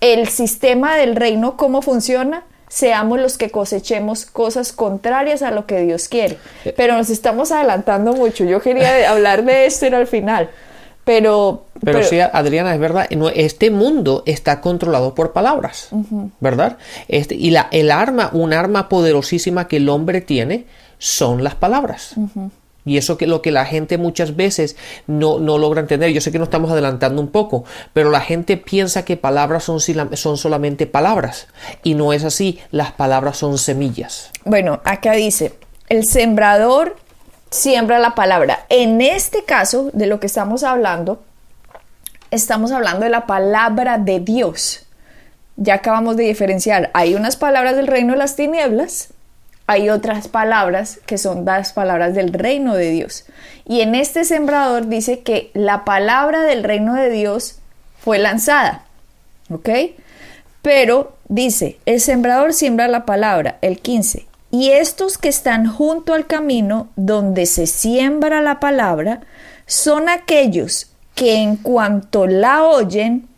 el 0.00 0.28
sistema 0.28 0.96
del 0.96 1.16
reino, 1.16 1.56
cómo 1.56 1.82
funciona, 1.82 2.44
seamos 2.68 3.18
los 3.18 3.38
que 3.38 3.50
cosechemos 3.50 4.26
cosas 4.26 4.72
contrarias 4.72 5.42
a 5.42 5.50
lo 5.50 5.66
que 5.66 5.80
Dios 5.80 6.08
quiere. 6.08 6.38
Eh. 6.64 6.74
Pero 6.76 6.96
nos 6.96 7.10
estamos 7.10 7.50
adelantando 7.52 8.12
mucho. 8.12 8.44
Yo 8.44 8.60
quería 8.60 9.10
hablar 9.10 9.44
de 9.44 9.66
esto 9.66 9.86
y 9.86 9.94
al 9.94 10.06
final. 10.06 10.50
Pero, 11.04 11.64
pero, 11.82 12.02
sí, 12.04 12.20
Adriana, 12.20 12.74
es 12.74 12.80
verdad, 12.80 13.06
este 13.34 13.70
mundo 13.70 14.22
está 14.26 14.60
controlado 14.60 15.14
por 15.14 15.32
palabras, 15.32 15.88
¿verdad? 16.38 16.76
Este, 17.08 17.34
y 17.34 17.48
la, 17.48 17.68
el 17.70 17.90
arma, 17.90 18.28
un 18.34 18.52
arma 18.52 18.90
poderosísima 18.90 19.68
que 19.68 19.78
el 19.78 19.88
hombre 19.88 20.20
tiene, 20.20 20.66
son 20.98 21.42
las 21.42 21.54
palabras. 21.54 22.14
Y 22.88 22.96
eso 22.96 23.18
que 23.18 23.26
lo 23.26 23.42
que 23.42 23.50
la 23.50 23.66
gente 23.66 23.98
muchas 23.98 24.34
veces 24.34 24.76
no, 25.06 25.38
no, 25.38 25.58
logra 25.58 25.82
entender. 25.82 26.10
Yo 26.10 26.22
sé 26.22 26.32
que 26.32 26.38
nos 26.38 26.46
estamos 26.46 26.70
adelantando 26.70 27.20
un 27.20 27.28
poco, 27.28 27.64
pero 27.92 28.10
la 28.10 28.22
gente 28.22 28.56
piensa 28.56 29.04
que 29.04 29.18
palabras 29.18 29.64
son, 29.64 29.78
son 29.80 30.38
solamente 30.38 30.86
palabras. 30.86 31.48
Y 31.82 31.92
no 31.92 32.14
es 32.14 32.24
así. 32.24 32.58
Las 32.70 32.92
palabras 32.92 33.36
son 33.36 33.58
semillas. 33.58 34.30
Bueno, 34.46 34.80
acá 34.84 35.12
dice, 35.12 35.52
el 35.90 36.06
sembrador 36.06 36.96
siembra 37.50 37.98
la 37.98 38.14
palabra. 38.14 38.64
En 38.70 39.02
este 39.02 39.44
caso, 39.44 39.90
de 39.92 40.06
lo 40.06 40.18
que 40.18 40.26
estamos 40.26 40.62
hablando, 40.62 41.22
estamos 42.30 42.72
hablando 42.72 43.00
de 43.04 43.10
la 43.10 43.26
palabra 43.26 43.98
de 43.98 44.20
Dios. 44.20 44.86
Ya 45.56 45.74
acabamos 45.74 46.16
de 46.16 46.24
diferenciar. 46.24 46.90
Hay 46.94 47.14
unas 47.14 47.36
palabras 47.36 47.76
del 47.76 47.86
reino 47.86 48.14
de 48.14 48.18
las 48.18 48.34
tinieblas 48.34 49.10
hay 49.68 49.90
otras 49.90 50.28
palabras 50.28 50.98
que 51.04 51.18
son 51.18 51.44
las 51.44 51.74
palabras 51.74 52.14
del 52.14 52.32
reino 52.32 52.74
de 52.74 52.90
Dios. 52.90 53.26
Y 53.66 53.82
en 53.82 53.94
este 53.94 54.24
sembrador 54.24 54.86
dice 54.86 55.20
que 55.20 55.50
la 55.52 55.84
palabra 55.84 56.40
del 56.40 56.64
reino 56.64 56.94
de 56.94 57.10
Dios 57.10 57.58
fue 58.00 58.18
lanzada. 58.18 58.86
¿Ok? 59.50 59.68
Pero 60.62 61.18
dice, 61.28 61.78
el 61.84 62.00
sembrador 62.00 62.54
siembra 62.54 62.88
la 62.88 63.04
palabra, 63.04 63.58
el 63.60 63.78
15. 63.80 64.26
Y 64.50 64.70
estos 64.70 65.18
que 65.18 65.28
están 65.28 65.70
junto 65.70 66.14
al 66.14 66.26
camino 66.26 66.88
donde 66.96 67.44
se 67.44 67.66
siembra 67.66 68.40
la 68.40 68.60
palabra 68.60 69.20
son 69.66 70.08
aquellos 70.08 70.90
que 71.14 71.34
en 71.42 71.56
cuanto 71.56 72.26
la 72.26 72.64
oyen, 72.64 73.28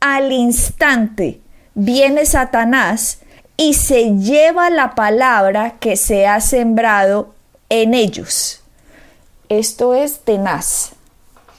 al 0.00 0.32
instante 0.32 1.40
viene 1.76 2.26
Satanás 2.26 3.20
y 3.58 3.74
se 3.74 4.14
lleva 4.16 4.70
la 4.70 4.94
palabra 4.94 5.74
que 5.80 5.96
se 5.96 6.26
ha 6.26 6.40
sembrado 6.40 7.34
en 7.68 7.92
ellos. 7.92 8.62
Esto 9.50 9.94
es 9.94 10.20
tenaz, 10.20 10.92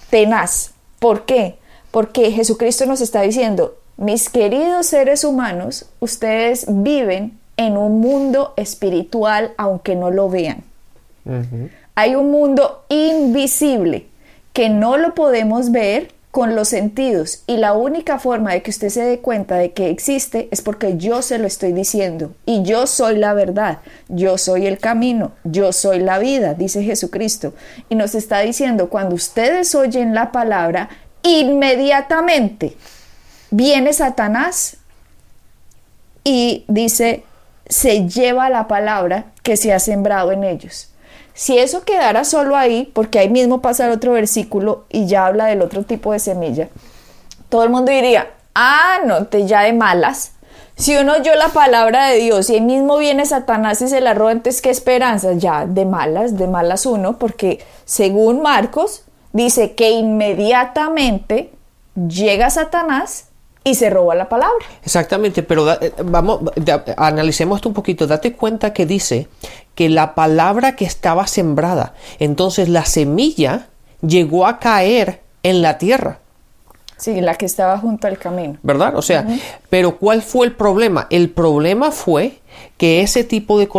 tenaz. 0.10 0.72
¿Por 0.98 1.26
qué? 1.26 1.60
Porque 1.92 2.32
Jesucristo 2.32 2.86
nos 2.86 3.02
está 3.02 3.22
diciendo, 3.22 3.76
mis 3.98 4.30
queridos 4.30 4.88
seres 4.88 5.26
humanos, 5.26 5.88
ustedes 6.00 6.66
viven 6.68 7.38
en 7.58 7.76
un 7.76 8.00
mundo 8.00 8.54
espiritual 8.56 9.54
aunque 9.58 9.96
no 9.96 10.10
lo 10.10 10.30
vean. 10.30 10.64
Hay 11.96 12.16
un 12.16 12.32
mundo 12.32 12.86
invisible 12.88 14.08
que 14.54 14.70
no 14.70 14.98
lo 14.98 15.14
podemos 15.16 15.72
ver, 15.72 16.14
con 16.32 16.56
los 16.56 16.70
sentidos 16.70 17.42
y 17.48 17.58
la 17.58 17.74
única 17.74 18.20
forma 18.20 18.54
de 18.54 18.62
que 18.62 18.70
usted 18.70 18.90
se 18.90 19.02
dé 19.02 19.20
cuenta 19.20 19.56
de 19.56 19.72
que 19.72 19.90
existe 19.90 20.48
es 20.52 20.62
porque 20.62 20.96
yo 20.98 21.24
se 21.24 21.40
lo 21.40 21.48
estoy 21.48 21.74
diciendo 21.74 22.36
y 22.46 22.62
yo 22.62 22.86
soy 22.86 23.18
la 23.18 23.34
verdad, 23.34 23.80
yo 24.10 24.38
soy 24.38 24.68
el 24.68 24.78
camino, 24.78 25.32
yo 25.44 25.74
soy 25.74 26.00
la 26.00 26.20
vida, 26.20 26.54
dice 26.54 26.84
Jesucristo. 26.84 27.54
Y 27.90 27.96
nos 27.96 28.14
está 28.14 28.40
diciendo, 28.42 28.90
cuando 28.90 29.16
ustedes 29.16 29.74
oyen 29.74 30.14
la 30.14 30.32
palabra, 30.32 30.90
inmediatamente 31.24 32.76
viene 33.50 33.92
Satanás 33.92 34.78
y 36.24 36.64
dice, 36.68 37.24
se 37.68 38.08
lleva 38.08 38.50
la 38.50 38.68
palabra 38.68 39.26
que 39.42 39.58
se 39.58 39.74
ha 39.74 39.80
sembrado 39.80 40.32
en 40.32 40.44
ellos. 40.44 40.90
Si 41.34 41.58
eso 41.58 41.84
quedara 41.84 42.26
solo 42.26 42.58
ahí, 42.58 42.92
porque 42.94 43.20
ahí 43.20 43.30
mismo 43.30 43.62
pasa 43.62 43.86
el 43.86 43.92
otro 43.92 44.12
versículo 44.12 44.86
y 44.90 45.08
ya 45.08 45.26
habla 45.26 45.46
del 45.46 45.62
otro 45.62 45.84
tipo 45.84 46.12
de 46.12 46.20
semilla, 46.20 46.68
todo 47.48 47.64
el 47.64 47.70
mundo 47.70 47.92
diría, 47.92 48.28
ah, 48.56 49.00
no, 49.06 49.28
te 49.28 49.48
ya 49.48 49.62
de 49.62 49.74
malas. 49.74 50.34
Si 50.76 50.96
uno 50.96 51.14
oyó 51.14 51.36
la 51.36 51.50
palabra 51.50 52.08
de 52.08 52.18
Dios 52.18 52.50
y 52.50 52.56
ahí 52.56 52.62
mismo 52.62 52.98
viene 52.98 53.26
Satanás 53.26 53.82
y 53.82 53.88
se 53.88 54.02
la 54.02 54.14
roba, 54.14 54.32
entonces 54.34 54.62
qué 54.62 54.70
esperanza, 54.70 55.34
ya 55.34 55.66
de 55.66 55.86
malas, 55.86 56.38
de 56.38 56.48
malas 56.48 56.86
uno, 56.86 57.18
porque 57.18 57.60
según 57.86 58.42
Marcos 58.42 59.04
dice 59.34 59.76
que 59.76 59.92
inmediatamente 59.92 61.52
llega 61.96 62.50
Satanás 62.50 63.29
y 63.64 63.76
se 63.76 63.90
roba 63.90 64.16
la 64.16 64.30
palabra. 64.30 64.66
Exactamente, 64.84 65.44
pero 65.44 65.72
eh, 65.72 65.94
vamos, 66.04 66.42
analicemos 66.98 67.58
esto 67.58 67.70
un 67.70 67.76
poquito. 67.76 68.08
Date 68.08 68.34
cuenta 68.34 68.74
que 68.74 68.86
dice 68.86 69.28
que 69.76 69.90
la 69.90 70.16
palabra 70.16 70.76
que 70.76 70.86
estaba 70.86 71.28
sembrada, 71.28 71.94
entonces 72.20 72.70
la 72.70 72.86
semilla 72.86 73.68
llegó 74.02 74.48
a 74.48 74.60
caer 74.60 75.22
en 75.44 75.62
la 75.62 75.78
tierra. 75.78 76.20
Sí, 76.98 77.22
la 77.22 77.36
que 77.36 77.46
estaba 77.46 77.78
junto 77.78 78.08
al 78.08 78.18
camino. 78.18 78.58
¿Verdad? 78.62 78.98
O 78.98 79.02
sea, 79.02 79.26
pero 79.70 79.98
¿cuál 79.98 80.22
fue 80.22 80.46
el 80.48 80.54
problema? 80.54 81.08
El 81.10 81.30
problema 81.30 81.92
fue 81.92 82.40
que 82.78 83.02
ese 83.02 83.24
tipo 83.24 83.58
de 83.58 83.70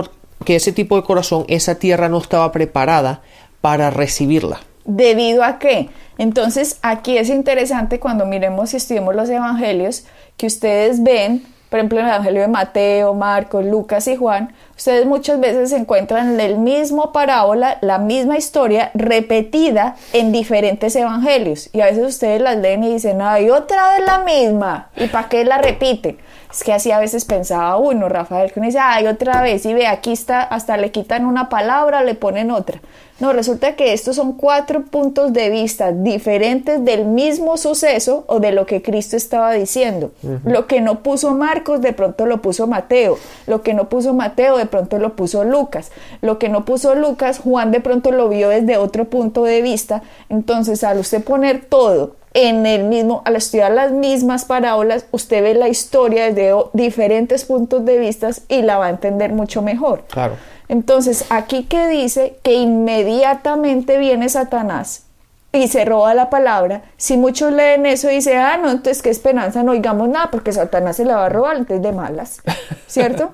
que 0.45 0.57
ese 0.57 0.73
tipo 0.73 0.97
de 0.97 1.03
corazón, 1.03 1.45
esa 1.49 1.75
tierra 1.75 2.09
no 2.09 2.17
estaba 2.17 2.51
preparada 2.51 3.21
para 3.61 3.91
recibirla. 3.91 4.61
¿Debido 4.93 5.45
a 5.45 5.61
qué? 5.61 5.89
Entonces, 6.19 6.81
aquí 6.83 7.17
es 7.17 7.29
interesante 7.29 8.01
cuando 8.01 8.27
miremos 8.27 8.75
y 8.75 8.79
estudiemos 8.79 9.15
los 9.15 9.31
evangelios, 9.31 10.05
que 10.37 10.49
ustedes 10.49 11.05
ven, 11.05 11.45
por 11.69 11.79
ejemplo, 11.79 12.01
en 12.01 12.07
el 12.07 12.11
evangelio 12.11 12.41
de 12.43 12.49
Mateo, 12.49 13.15
Marcos, 13.15 13.65
Lucas 13.65 14.09
y 14.09 14.17
Juan, 14.17 14.53
ustedes 14.77 15.07
muchas 15.07 15.39
veces 15.39 15.71
encuentran 15.71 16.41
el 16.41 16.59
mismo 16.59 17.13
parábola, 17.13 17.79
la 17.83 17.99
misma 17.99 18.37
historia 18.37 18.91
repetida 18.95 19.95
en 20.13 20.33
diferentes 20.33 20.97
evangelios. 20.97 21.71
Y 21.73 21.83
a 21.83 21.87
veces 21.87 22.05
ustedes 22.05 22.43
las 22.43 22.57
leen 22.57 22.83
y 22.83 22.95
dicen, 22.95 23.23
ay, 23.23 23.49
otra 23.49 23.91
vez 23.91 24.05
la 24.05 24.19
misma. 24.25 24.91
¿Y 24.97 25.07
para 25.07 25.29
qué 25.29 25.45
la 25.45 25.59
repiten? 25.59 26.19
Es 26.51 26.65
que 26.65 26.73
así 26.73 26.91
a 26.91 26.99
veces 26.99 27.25
pensaba 27.25 27.77
uno, 27.77 28.09
Rafael, 28.09 28.53
que 28.53 28.59
uno 28.59 28.67
dice, 28.67 28.81
ay, 28.81 29.07
otra 29.07 29.41
vez, 29.41 29.65
y 29.67 29.73
ve, 29.73 29.87
aquí 29.87 30.13
está, 30.13 30.43
hasta 30.43 30.77
le 30.77 30.91
quitan 30.91 31.25
una 31.25 31.49
palabra, 31.49 32.03
le 32.03 32.15
ponen 32.15 32.51
otra. 32.51 32.81
No, 33.21 33.35
resulta 33.35 33.77
que 33.77 33.93
estos 33.93 34.17
son 34.17 34.33
cuatro 34.33 34.83
puntos 34.83 35.35
de 35.35 35.51
vista 35.51 35.93
diferentes 35.93 36.83
del 36.85 37.05
mismo 37.05 37.59
suceso 37.59 38.25
o 38.27 38.41
de 38.41 38.51
lo 38.51 38.65
que 38.65 38.81
Cristo 38.81 39.15
estaba 39.15 39.53
diciendo. 39.53 40.11
Lo 40.45 40.67
que 40.67 40.81
no 40.81 41.03
puso 41.03 41.35
Marcos, 41.35 41.83
de 41.83 41.93
pronto 41.93 42.25
lo 42.25 42.41
puso 42.41 42.67
Mateo. 42.67 43.19
Lo 43.47 43.61
que 43.61 43.75
no 43.75 43.91
puso 43.91 44.15
Mateo, 44.15 44.57
de 44.57 44.65
pronto 44.65 44.99
lo 44.99 45.17
puso 45.17 45.45
Lucas. 45.45 45.93
Lo 46.23 46.39
que 46.39 46.49
no 46.49 46.65
puso 46.65 46.95
Lucas, 46.95 47.41
Juan 47.41 47.71
de 47.71 47.81
pronto 47.81 48.11
lo 48.11 48.31
vio 48.31 48.49
desde 48.49 48.79
otro 48.79 49.05
punto 49.05 49.45
de 49.45 49.61
vista. 49.61 50.03
Entonces, 50.31 50.83
al 50.83 50.99
usted 50.99 51.23
poner 51.23 51.67
todo 51.67 52.17
en 52.33 52.65
el 52.67 52.85
mismo, 52.85 53.23
al 53.25 53.37
estudiar 53.37 53.73
las 53.73 53.91
mismas 53.93 54.45
parábolas, 54.45 55.07
usted 55.11 55.43
ve 55.43 55.55
la 55.55 55.69
historia 55.69 56.27
desde 56.27 56.55
diferentes 56.73 57.45
puntos 57.45 57.85
de 57.85 57.99
vista 57.99 58.31
y 58.49 58.63
la 58.63 58.79
va 58.79 58.87
a 58.87 58.91
entender 58.91 59.33
mucho 59.33 59.63
mejor. 59.63 60.05
Claro. 60.09 60.37
Entonces, 60.69 61.25
aquí 61.31 61.65
que 61.65 61.89
dice 61.89 62.39
que 62.43 62.55
inmediatamente 62.55 63.99
viene 63.99 64.29
Satanás 64.29 65.05
y 65.53 65.67
se 65.67 65.85
roba 65.85 66.15
la 66.15 66.31
palabra, 66.31 66.83
si 66.97 67.17
muchos 67.17 67.53
leen 67.53 67.85
eso 67.87 68.09
y 68.09 68.17
dicen, 68.17 68.39
ah, 68.39 68.57
no, 68.57 68.71
entonces 68.71 69.03
qué 69.03 69.11
esperanza, 69.11 69.65
no 69.65 69.73
oigamos 69.73 70.09
nada, 70.09 70.31
porque 70.31 70.53
Satanás 70.53 70.97
se 70.97 71.05
la 71.05 71.17
va 71.17 71.27
a 71.27 71.29
robar, 71.29 71.57
entonces 71.57 71.83
de 71.83 71.93
malas, 71.93 72.41
¿cierto? 72.87 73.31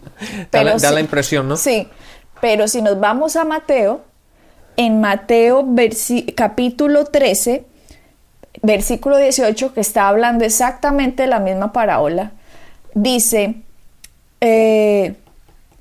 Pero 0.50 0.78
da, 0.78 0.90
la, 0.90 1.00
impresión, 1.00 1.46
¿no? 1.46 1.56
Sí, 1.56 1.88
pero 2.40 2.66
si 2.66 2.82
nos 2.82 2.98
vamos 2.98 3.36
a 3.36 3.44
Mateo, 3.44 4.00
en 4.76 5.00
Mateo 5.00 5.64
capítulo 6.34 7.04
13, 7.04 7.64
versículo 8.62 9.16
18, 9.16 9.74
que 9.74 9.80
está 9.80 10.08
hablando 10.08 10.44
exactamente 10.44 11.26
la 11.26 11.40
misma 11.40 11.72
parábola, 11.72 12.32
dice, 12.94 13.56
eh, 14.40 15.14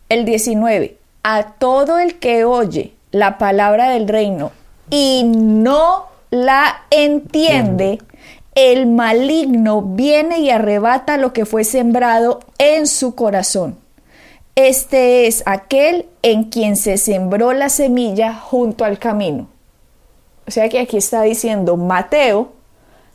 el 0.09 0.25
19, 0.25 0.97
a 1.23 1.53
todo 1.59 1.99
el 1.99 2.19
que 2.19 2.45
oye 2.45 2.93
la 3.11 3.37
palabra 3.37 3.89
del 3.89 4.07
reino 4.07 4.51
y 4.89 5.23
no 5.25 6.05
la 6.29 6.83
entiende, 6.89 7.99
el 8.55 8.87
maligno 8.87 9.81
viene 9.81 10.39
y 10.39 10.49
arrebata 10.49 11.17
lo 11.17 11.33
que 11.33 11.45
fue 11.45 11.63
sembrado 11.63 12.39
en 12.57 12.87
su 12.87 13.15
corazón. 13.15 13.77
Este 14.55 15.27
es 15.27 15.43
aquel 15.45 16.07
en 16.23 16.45
quien 16.45 16.75
se 16.75 16.97
sembró 16.97 17.53
la 17.53 17.69
semilla 17.69 18.33
junto 18.33 18.85
al 18.85 18.97
camino. 18.97 19.47
O 20.47 20.51
sea 20.51 20.69
que 20.69 20.79
aquí 20.79 20.97
está 20.97 21.21
diciendo 21.21 21.77
Mateo, 21.77 22.53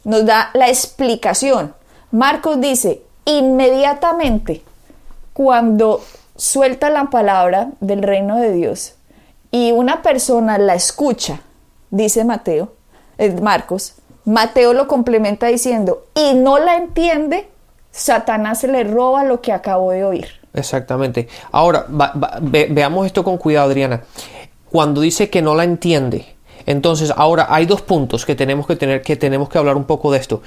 nos 0.04 0.26
da 0.26 0.50
la 0.54 0.68
explicación. 0.68 1.74
Marcos 2.10 2.60
dice, 2.60 3.02
inmediatamente 3.24 4.62
cuando 5.32 6.02
suelta 6.36 6.90
la 6.90 7.04
palabra 7.04 7.70
del 7.80 8.02
reino 8.02 8.36
de 8.36 8.52
Dios 8.52 8.94
y 9.50 9.72
una 9.72 10.02
persona 10.02 10.58
la 10.58 10.74
escucha, 10.74 11.40
dice 11.90 12.24
Mateo, 12.24 12.72
eh, 13.18 13.30
Marcos, 13.40 13.94
Mateo 14.24 14.72
lo 14.72 14.86
complementa 14.86 15.46
diciendo, 15.46 16.06
y 16.14 16.34
no 16.34 16.58
la 16.58 16.76
entiende, 16.76 17.48
Satanás 17.90 18.60
se 18.60 18.68
le 18.68 18.84
roba 18.84 19.24
lo 19.24 19.40
que 19.40 19.52
acabó 19.52 19.90
de 19.90 20.04
oír. 20.04 20.28
Exactamente. 20.54 21.28
Ahora, 21.50 21.86
veamos 22.40 23.06
esto 23.06 23.24
con 23.24 23.36
cuidado, 23.38 23.68
Adriana. 23.68 24.02
Cuando 24.70 25.00
dice 25.00 25.28
que 25.28 25.42
no 25.42 25.54
la 25.54 25.64
entiende, 25.64 26.34
entonces, 26.66 27.12
ahora 27.16 27.46
hay 27.48 27.66
dos 27.66 27.82
puntos 27.82 28.26
que 28.26 28.34
tenemos 28.34 28.66
que 28.66 28.76
tener, 28.76 29.02
que 29.02 29.16
tenemos 29.16 29.48
que 29.48 29.58
hablar 29.58 29.76
un 29.76 29.84
poco 29.84 30.12
de 30.12 30.18
esto. 30.18 30.42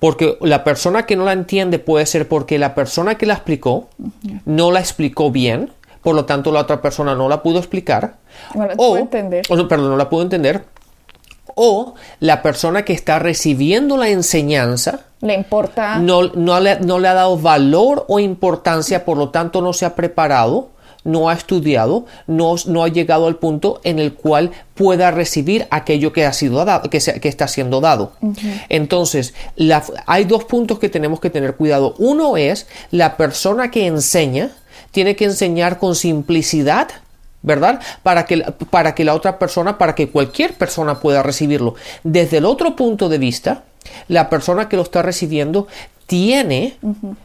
Porque 0.00 0.38
la 0.40 0.64
persona 0.64 1.06
que 1.06 1.16
no 1.16 1.24
la 1.24 1.32
entiende 1.32 1.78
puede 1.78 2.06
ser 2.06 2.28
porque 2.28 2.58
la 2.58 2.74
persona 2.74 3.16
que 3.16 3.26
la 3.26 3.34
explicó 3.34 3.88
no 4.44 4.70
la 4.70 4.80
explicó 4.80 5.30
bien, 5.30 5.72
por 6.02 6.14
lo 6.14 6.24
tanto 6.24 6.52
la 6.52 6.60
otra 6.60 6.80
persona 6.80 7.14
no 7.14 7.28
la 7.28 7.42
pudo 7.42 7.58
explicar. 7.58 8.16
No 8.54 8.66
la 8.66 8.74
pudo 8.74 8.96
entender. 8.98 9.44
O, 9.48 9.68
perdón, 9.68 9.90
no 9.90 9.96
la 9.96 10.08
pudo 10.08 10.22
entender 10.22 10.64
o 11.60 11.94
la 12.20 12.40
persona 12.40 12.84
que 12.84 12.92
está 12.92 13.18
recibiendo 13.18 13.96
la 13.96 14.08
enseñanza 14.08 15.00
le 15.20 15.34
importa 15.34 15.98
no, 15.98 16.22
no, 16.22 16.60
le, 16.60 16.78
no 16.78 17.00
le 17.00 17.08
ha 17.08 17.14
dado 17.14 17.36
valor 17.36 18.04
o 18.06 18.20
importancia, 18.20 19.04
por 19.04 19.16
lo 19.16 19.30
tanto 19.30 19.60
no 19.60 19.72
se 19.72 19.84
ha 19.84 19.96
preparado 19.96 20.68
no 21.08 21.30
ha 21.30 21.32
estudiado, 21.32 22.04
no, 22.26 22.56
no, 22.66 22.84
ha 22.84 22.88
llegado 22.88 23.26
al 23.26 23.36
punto 23.36 23.80
en 23.82 23.98
el 23.98 24.12
cual 24.12 24.50
pueda 24.74 25.10
recibir 25.10 25.66
aquello 25.70 26.12
que 26.12 26.26
ha 26.26 26.34
sido 26.34 26.62
dado, 26.66 26.90
que, 26.90 27.00
que 27.00 27.28
está 27.28 27.48
siendo 27.48 27.80
dado. 27.80 28.12
Entonces, 28.68 29.32
hay 30.06 30.24
dos 30.24 30.44
puntos 30.44 30.78
que 30.78 30.90
tenemos 30.90 31.18
que 31.18 31.30
tener 31.30 31.56
cuidado. 31.56 31.94
Uno 31.96 32.36
es 32.36 32.66
la 32.90 33.16
persona 33.16 33.70
que 33.70 33.86
enseña, 33.86 34.50
tiene 34.90 35.16
que 35.16 35.24
enseñar 35.24 35.78
con 35.78 35.94
simplicidad, 35.94 36.88
¿verdad? 37.40 37.80
Para 38.02 38.26
que, 38.26 38.44
para 38.70 38.94
que 38.94 39.04
la 39.04 39.14
otra 39.14 39.38
persona, 39.38 39.78
para 39.78 39.94
que 39.94 40.10
cualquier 40.10 40.58
persona 40.58 41.00
pueda 41.00 41.22
recibirlo. 41.22 41.74
Desde 42.04 42.36
el 42.36 42.44
otro 42.44 42.76
punto 42.76 43.08
de 43.08 43.16
vista, 43.16 43.64
la 44.08 44.28
persona 44.28 44.68
que 44.68 44.76
lo 44.76 44.82
está 44.82 45.00
recibiendo 45.00 45.68
tiene, 46.06 46.76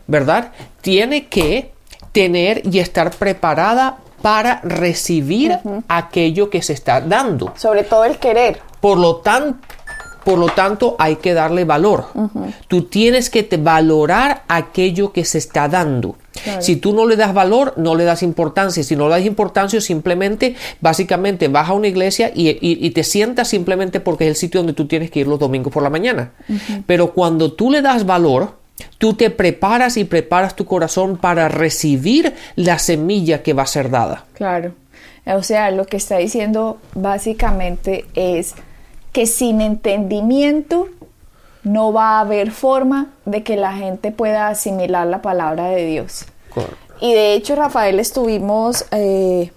¿verdad? 0.08 0.54
Tiene 0.82 1.28
que 1.28 1.73
tener 2.14 2.62
y 2.66 2.80
estar 2.80 3.12
preparada 3.12 3.98
para 4.22 4.62
recibir 4.62 5.60
aquello 5.90 6.50
que 6.50 6.62
se 6.62 6.72
está 6.72 7.02
dando. 7.02 7.52
Sobre 7.58 7.84
todo 7.84 8.06
el 8.06 8.18
querer. 8.18 8.62
Por 8.80 8.98
lo 8.98 9.18
tanto, 9.18 9.60
por 10.24 10.40
lo 10.40 10.48
tanto, 10.48 10.96
hay 11.00 11.18
que 11.18 11.34
darle 11.34 11.66
valor. 11.66 12.06
Tú 12.70 12.84
tienes 12.84 13.30
que 13.30 13.48
valorar 13.60 14.44
aquello 14.48 15.12
que 15.12 15.26
se 15.26 15.38
está 15.38 15.68
dando. 15.68 16.16
Si 16.60 16.78
tú 16.78 16.94
no 16.94 17.06
le 17.06 17.16
das 17.16 17.34
valor, 17.34 17.74
no 17.76 17.96
le 17.96 18.06
das 18.06 18.24
importancia. 18.24 18.84
Si 18.84 18.96
no 18.96 19.10
le 19.10 19.16
das 19.16 19.26
importancia, 19.26 19.82
simplemente, 19.82 20.56
básicamente, 20.80 21.50
vas 21.50 21.70
a 21.70 21.74
una 21.74 21.88
iglesia 21.88 22.32
y, 22.34 22.90
te 22.92 23.04
sientas 23.04 23.50
simplemente 23.50 24.00
porque 24.00 24.26
es 24.26 24.30
el 24.30 24.36
sitio 24.38 24.62
donde 24.62 24.74
tú 24.74 24.88
tienes 24.88 25.12
que 25.12 25.20
ir 25.20 25.28
los 25.28 25.40
domingos 25.40 25.74
por 25.74 25.84
la 25.84 25.90
mañana. 25.90 26.32
Pero 26.86 27.12
cuando 27.12 27.52
tú 27.52 27.70
le 27.70 27.82
das 27.82 28.06
valor, 28.06 28.63
tú 29.04 29.16
te 29.16 29.30
preparas 29.30 29.98
y 29.98 30.06
preparas 30.06 30.56
tu 30.56 30.64
corazón 30.64 31.18
para 31.18 31.50
recibir 31.50 32.36
la 32.56 32.80
semilla 32.80 33.44
que 33.44 33.52
va 33.52 33.64
a 33.64 33.68
ser 33.68 33.90
dada. 33.90 34.24
Claro. 34.32 34.72
O 35.26 35.44
sea, 35.44 35.72
lo 35.72 35.86
que 35.86 35.98
está 35.98 36.20
diciendo 36.20 36.78
básicamente 36.96 38.06
es 38.14 38.56
que 39.12 39.28
sin 39.28 39.60
entendimiento 39.60 40.88
no 41.64 41.92
va 41.92 42.12
a 42.12 42.22
haber 42.22 42.52
forma 42.52 43.08
de 43.26 43.44
que 43.44 43.58
la 43.58 43.74
gente 43.74 44.12
pueda 44.12 44.48
asimilar 44.48 45.06
la 45.06 45.22
palabra 45.22 45.66
de 45.66 45.86
Dios. 45.86 46.26
Y 47.02 47.14
de 47.14 47.34
hecho, 47.34 47.58
Rafael, 47.58 48.00
estuvimos 48.00 48.86
eh, 48.92 49.52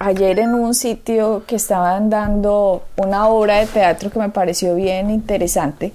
ayer 0.00 0.40
en 0.40 0.54
un 0.54 0.74
sitio 0.74 1.44
que 1.46 1.54
estaban 1.54 2.10
dando 2.10 2.82
una 2.96 3.28
obra 3.28 3.58
de 3.58 3.66
teatro 3.66 4.10
que 4.10 4.18
me 4.18 4.30
pareció 4.30 4.74
bien 4.74 5.08
interesante. 5.08 5.92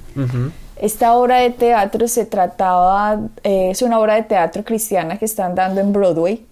Esta 0.84 1.14
obra 1.16 1.38
de 1.38 1.50
teatro 1.50 2.10
se 2.10 2.26
trataba, 2.26 3.18
eh, 3.46 3.70
es 3.72 3.82
una 3.82 4.00
obra 4.00 4.16
de 4.16 4.24
teatro 4.24 4.66
cristiana 4.66 5.18
que 5.18 5.24
están 5.24 5.56
dando 5.56 5.80
en 5.80 5.94
Broadway, 5.94 6.46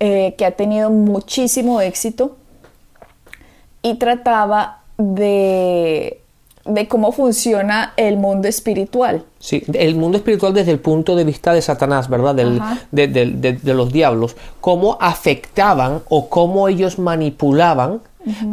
eh, 0.00 0.34
que 0.36 0.44
ha 0.44 0.50
tenido 0.50 0.90
muchísimo 0.90 1.80
éxito 1.80 2.36
y 3.82 3.94
trataba 3.98 4.80
de, 4.98 6.22
cómo 6.88 7.12
funciona 7.12 7.92
el 7.96 8.16
mundo 8.16 8.48
espiritual. 8.48 9.22
Sí, 9.38 9.62
el 9.74 9.94
mundo 9.94 10.18
espiritual 10.18 10.52
desde 10.52 10.72
el 10.72 10.80
punto 10.80 11.14
de 11.14 11.22
vista 11.22 11.52
de 11.52 11.62
Satanás, 11.62 12.08
¿verdad? 12.08 12.34
de, 12.34 13.60
los 13.62 13.92
diablos. 13.92 14.34
Cómo 14.60 14.98
afectaban 15.00 16.02
o 16.08 16.28
cómo 16.28 16.66
ellos 16.66 16.98
manipulaban 16.98 18.00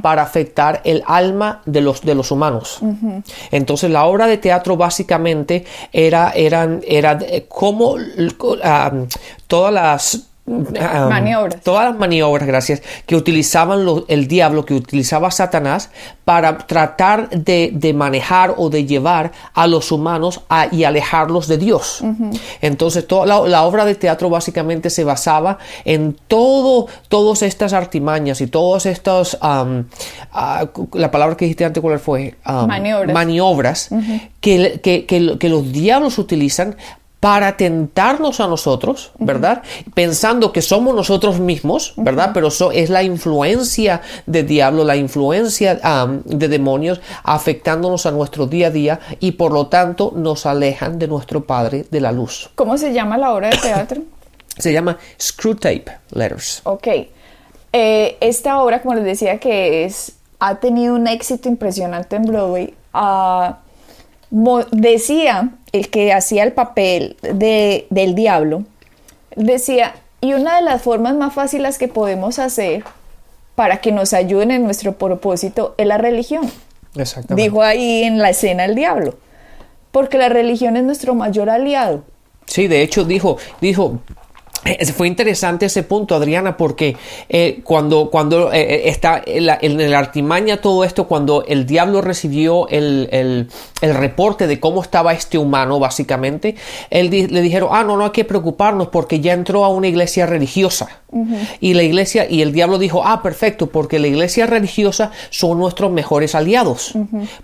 para 0.01 0.21
afectar 0.21 0.81
el 0.83 1.03
alma 1.05 1.61
de 1.65 1.81
los, 1.81 2.01
de 2.01 2.15
los 2.15 2.31
humanos. 2.31 2.79
Entonces 3.51 3.89
la 3.89 4.05
obra 4.05 4.27
de 4.27 4.37
teatro 4.37 4.77
básicamente 4.77 5.65
era, 5.91 6.31
eran, 6.31 6.81
era 6.87 7.19
cómo 7.47 7.95
ah, 8.63 8.91
todas 9.47 9.73
las 9.73 10.32
Ah, 10.45 11.07
maniobras. 11.09 11.61
Todas 11.61 11.85
las 11.85 11.97
maniobras, 11.97 12.45
gracias, 12.45 12.81
que 13.05 13.15
utilizaban 13.15 13.87
el 14.09 14.27
diablo, 14.27 14.65
que 14.65 14.73
utilizaba 14.73 15.31
Satanás 15.31 15.89
para 16.25 16.57
tratar 16.57 17.29
de, 17.29 17.93
manejar 17.95 18.55
o 18.57 18.69
de 18.69 18.85
llevar 18.85 19.31
a 19.53 19.67
los 19.67 19.89
humanos 19.93 20.41
y 20.71 20.83
alejarlos 20.83 21.47
de 21.47 21.57
Dios. 21.57 22.03
Entonces, 22.61 23.07
toda 23.07 23.25
la, 23.25 23.63
obra 23.63 23.85
de 23.85 23.95
teatro 23.95 24.29
básicamente 24.29 24.89
se 24.89 25.05
basaba 25.05 25.59
en 25.85 26.17
todo, 26.27 26.87
todas 27.07 27.41
estas 27.41 27.71
artimañas 27.71 28.41
y 28.41 28.47
todas 28.47 28.85
estas, 28.85 29.37
ah, 29.41 29.65
la 30.91 31.09
palabra 31.09 31.37
que 31.37 31.45
dijiste 31.45 31.63
antes, 31.63 31.79
¿cuál 31.81 31.99
fue? 31.99 32.35
maniobras, 33.13 33.89
que, 34.41 34.81
que 34.81 35.49
los 35.49 35.71
diablos 35.71 36.17
utilizan 36.17 36.75
para 37.23 37.55
tentarnos 37.55 38.41
a 38.41 38.47
nosotros, 38.47 39.13
¿verdad? 39.17 39.63
Pensando 39.93 40.51
que 40.51 40.61
somos 40.61 40.93
nosotros 40.93 41.39
mismos, 41.39 41.93
¿verdad? 41.95 42.31
Pero 42.33 42.49
eso 42.49 42.73
es 42.73 42.89
la 42.89 43.01
influencia 43.01 44.01
de 44.25 44.43
diablo, 44.43 44.83
la 44.83 44.97
influencia 44.97 45.79
de 46.25 46.47
demonios 46.49 46.99
afectándonos 47.23 48.05
a 48.05 48.11
nuestro 48.11 48.45
día 48.45 48.67
a 48.67 48.71
día 48.71 48.99
y 49.21 49.31
por 49.31 49.53
lo 49.53 49.67
tanto 49.67 50.11
nos 50.13 50.45
alejan 50.45 50.99
de 50.99 51.07
nuestro 51.07 51.45
Padre 51.45 51.85
de 51.89 52.01
la 52.01 52.11
luz. 52.11 52.49
¿Cómo 52.55 52.77
se 52.77 52.91
llama 52.91 53.17
la 53.17 53.31
obra 53.31 53.51
de 53.51 53.57
teatro? 53.57 54.01
se 54.57 54.73
llama 54.73 54.97
Screwtape 55.17 55.85
Letters. 56.11 56.59
Ok. 56.65 56.87
Eh, 57.71 58.17
esta 58.19 58.61
obra, 58.61 58.81
como 58.81 58.95
les 58.95 59.05
decía, 59.05 59.39
que 59.39 59.85
es 59.85 60.11
ha 60.39 60.55
tenido 60.55 60.93
un 60.93 61.07
éxito 61.07 61.47
impresionante 61.47 62.17
en 62.17 62.23
Broadway. 62.23 62.73
Uh, 62.93 63.53
decía 64.71 65.51
el 65.73 65.89
que 65.89 66.13
hacía 66.13 66.43
el 66.43 66.53
papel 66.53 67.17
de, 67.21 67.87
del 67.89 68.15
diablo, 68.15 68.63
decía, 69.35 69.95
y 70.21 70.33
una 70.33 70.55
de 70.55 70.61
las 70.61 70.81
formas 70.81 71.15
más 71.15 71.33
fáciles 71.33 71.77
que 71.77 71.87
podemos 71.87 72.39
hacer 72.39 72.83
para 73.55 73.81
que 73.81 73.91
nos 73.91 74.13
ayuden 74.13 74.51
en 74.51 74.63
nuestro 74.63 74.93
propósito 74.93 75.75
es 75.77 75.85
la 75.85 75.97
religión. 75.97 76.49
Exactamente. 76.95 77.43
Dijo 77.43 77.63
ahí 77.63 78.03
en 78.03 78.19
la 78.19 78.29
escena 78.29 78.65
el 78.65 78.75
diablo, 78.75 79.15
porque 79.91 80.17
la 80.17 80.29
religión 80.29 80.77
es 80.77 80.83
nuestro 80.83 81.15
mayor 81.15 81.49
aliado. 81.49 82.03
Sí, 82.45 82.67
de 82.67 82.83
hecho 82.83 83.03
dijo, 83.03 83.37
dijo, 83.59 83.99
fue 84.95 85.07
interesante 85.07 85.65
ese 85.65 85.83
punto, 85.83 86.15
Adriana, 86.15 86.57
porque 86.57 86.95
eh, 87.29 87.61
cuando, 87.63 88.09
cuando 88.09 88.51
eh, 88.51 88.89
está 88.89 89.21
en 89.25 89.45
la, 89.45 89.57
en 89.61 89.93
artimaña 89.93 90.57
todo 90.57 90.83
esto, 90.83 91.07
cuando 91.07 91.43
el 91.47 91.65
diablo 91.65 92.01
recibió 92.01 92.67
el, 92.69 93.09
el, 93.11 93.47
el 93.81 93.95
reporte 93.95 94.47
de 94.47 94.59
cómo 94.59 94.81
estaba 94.81 95.13
este 95.13 95.37
humano, 95.37 95.79
básicamente, 95.79 96.55
él 96.89 97.09
le 97.09 97.41
dijeron, 97.41 97.69
ah, 97.71 97.83
no, 97.83 97.97
no 97.97 98.05
hay 98.05 98.11
que 98.11 98.25
preocuparnos 98.25 98.87
porque 98.87 99.19
ya 99.19 99.33
entró 99.33 99.65
a 99.65 99.69
una 99.69 99.87
iglesia 99.87 100.25
religiosa. 100.25 100.87
Y 101.59 101.75
la 101.75 101.83
iglesia, 101.83 102.27
y 102.27 102.41
el 102.41 102.53
diablo 102.53 102.79
dijo, 102.79 103.05
ah, 103.05 103.21
perfecto, 103.21 103.67
porque 103.67 103.99
la 103.99 104.07
iglesia 104.07 104.47
religiosa 104.47 105.11
son 105.29 105.59
nuestros 105.59 105.91
mejores 105.91 106.33
aliados. 106.33 106.93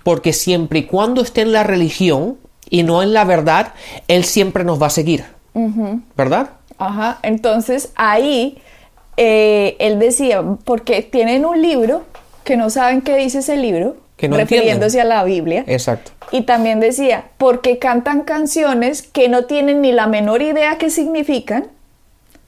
Porque 0.03 0.33
siempre 0.33 0.79
y 0.79 0.83
cuando 0.83 1.21
esté 1.21 1.41
en 1.41 1.51
la 1.51 1.63
religión 1.63 2.37
y 2.69 2.83
no 2.83 3.03
en 3.03 3.13
la 3.13 3.25
verdad, 3.25 3.73
él 4.07 4.23
siempre 4.23 4.63
nos 4.63 4.81
va 4.81 4.87
a 4.87 4.91
seguir. 4.91 5.25
¿Verdad? 6.15 6.51
Ajá, 6.79 7.19
entonces 7.23 7.91
ahí 7.95 8.57
eh, 9.17 9.75
él 9.79 9.99
decía, 9.99 10.41
porque 10.63 11.01
tienen 11.01 11.45
un 11.45 11.61
libro 11.61 12.03
que 12.43 12.57
no 12.57 12.69
saben 12.69 13.01
qué 13.01 13.17
dice 13.17 13.39
ese 13.39 13.57
libro, 13.57 13.97
que 14.15 14.29
no 14.29 14.37
refiriéndose 14.37 14.99
a 15.01 15.03
la 15.03 15.23
Biblia. 15.23 15.63
Exacto. 15.67 16.11
Y 16.31 16.43
también 16.43 16.79
decía, 16.79 17.25
porque 17.37 17.79
cantan 17.79 18.21
canciones 18.21 19.01
que 19.01 19.29
no 19.29 19.45
tienen 19.45 19.81
ni 19.81 19.91
la 19.91 20.07
menor 20.07 20.41
idea 20.41 20.77
qué 20.77 20.89
significan, 20.89 21.67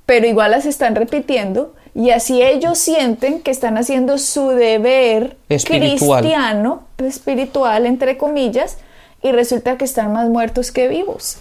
pero 0.06 0.28
igual 0.28 0.52
las 0.52 0.66
están 0.66 0.96
repitiendo 0.96 1.74
y 1.94 2.12
así 2.12 2.42
ellos 2.42 2.78
sienten 2.78 3.42
que 3.42 3.52
están 3.52 3.78
haciendo 3.78 4.18
su 4.18 4.50
deber 4.50 5.38
Espiritual. 5.50 6.22
cristiano, 6.22 6.84
espiritual, 6.98 7.86
entre 7.86 8.18
comillas, 8.18 8.78
y 9.22 9.32
resulta 9.32 9.78
que 9.78 9.86
están 9.86 10.14
más 10.14 10.30
muertos 10.30 10.72
que 10.72 10.88
vivos. 10.88 11.38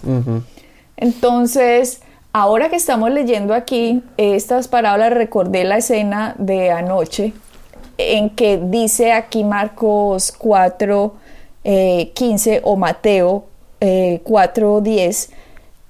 Entonces, 0.97 2.01
ahora 2.33 2.69
que 2.69 2.75
estamos 2.75 3.11
leyendo 3.11 3.53
aquí 3.53 4.03
estas 4.17 4.67
parábolas, 4.67 5.13
recordé 5.13 5.63
la 5.63 5.77
escena 5.77 6.35
de 6.37 6.71
anoche 6.71 7.33
en 7.97 8.29
que 8.31 8.57
dice 8.57 9.13
aquí 9.13 9.43
Marcos 9.43 10.33
4, 10.37 11.13
eh, 11.63 12.11
15 12.13 12.61
o 12.63 12.75
Mateo 12.75 13.45
eh, 13.79 14.21
4, 14.23 14.81
10, 14.81 15.31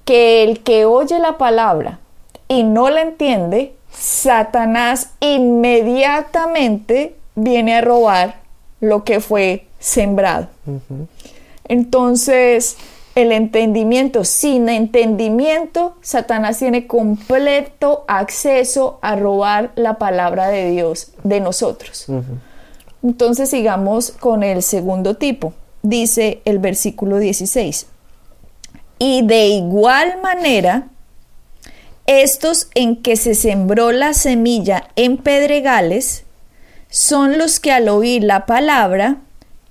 que 0.04 0.42
el 0.42 0.60
que 0.62 0.84
oye 0.84 1.18
la 1.18 1.38
palabra 1.38 2.00
y 2.48 2.64
no 2.64 2.90
la 2.90 3.02
entiende, 3.02 3.74
Satanás 3.90 5.10
inmediatamente 5.20 7.14
viene 7.34 7.76
a 7.76 7.80
robar 7.80 8.42
lo 8.80 9.04
que 9.04 9.20
fue 9.20 9.66
sembrado. 9.78 10.48
Entonces, 11.68 12.76
el 13.14 13.32
entendimiento, 13.32 14.24
sin 14.24 14.68
entendimiento, 14.68 15.96
Satanás 16.00 16.58
tiene 16.58 16.86
completo 16.86 18.04
acceso 18.08 18.98
a 19.02 19.16
robar 19.16 19.72
la 19.74 19.98
palabra 19.98 20.48
de 20.48 20.70
Dios 20.70 21.12
de 21.22 21.40
nosotros. 21.40 22.06
Entonces, 23.02 23.50
sigamos 23.50 24.12
con 24.12 24.42
el 24.42 24.62
segundo 24.62 25.16
tipo. 25.16 25.52
Dice 25.82 26.40
el 26.44 26.58
versículo 26.58 27.18
16. 27.18 27.86
Y 28.98 29.26
de 29.26 29.48
igual 29.48 30.20
manera, 30.22 30.88
estos 32.06 32.68
en 32.74 32.96
que 32.96 33.16
se 33.16 33.34
sembró 33.34 33.92
la 33.92 34.14
semilla 34.14 34.88
en 34.96 35.16
pedregales 35.16 36.24
son 36.88 37.38
los 37.38 37.58
que 37.58 37.72
al 37.72 37.88
oír 37.88 38.22
la 38.22 38.46
palabra 38.46 39.16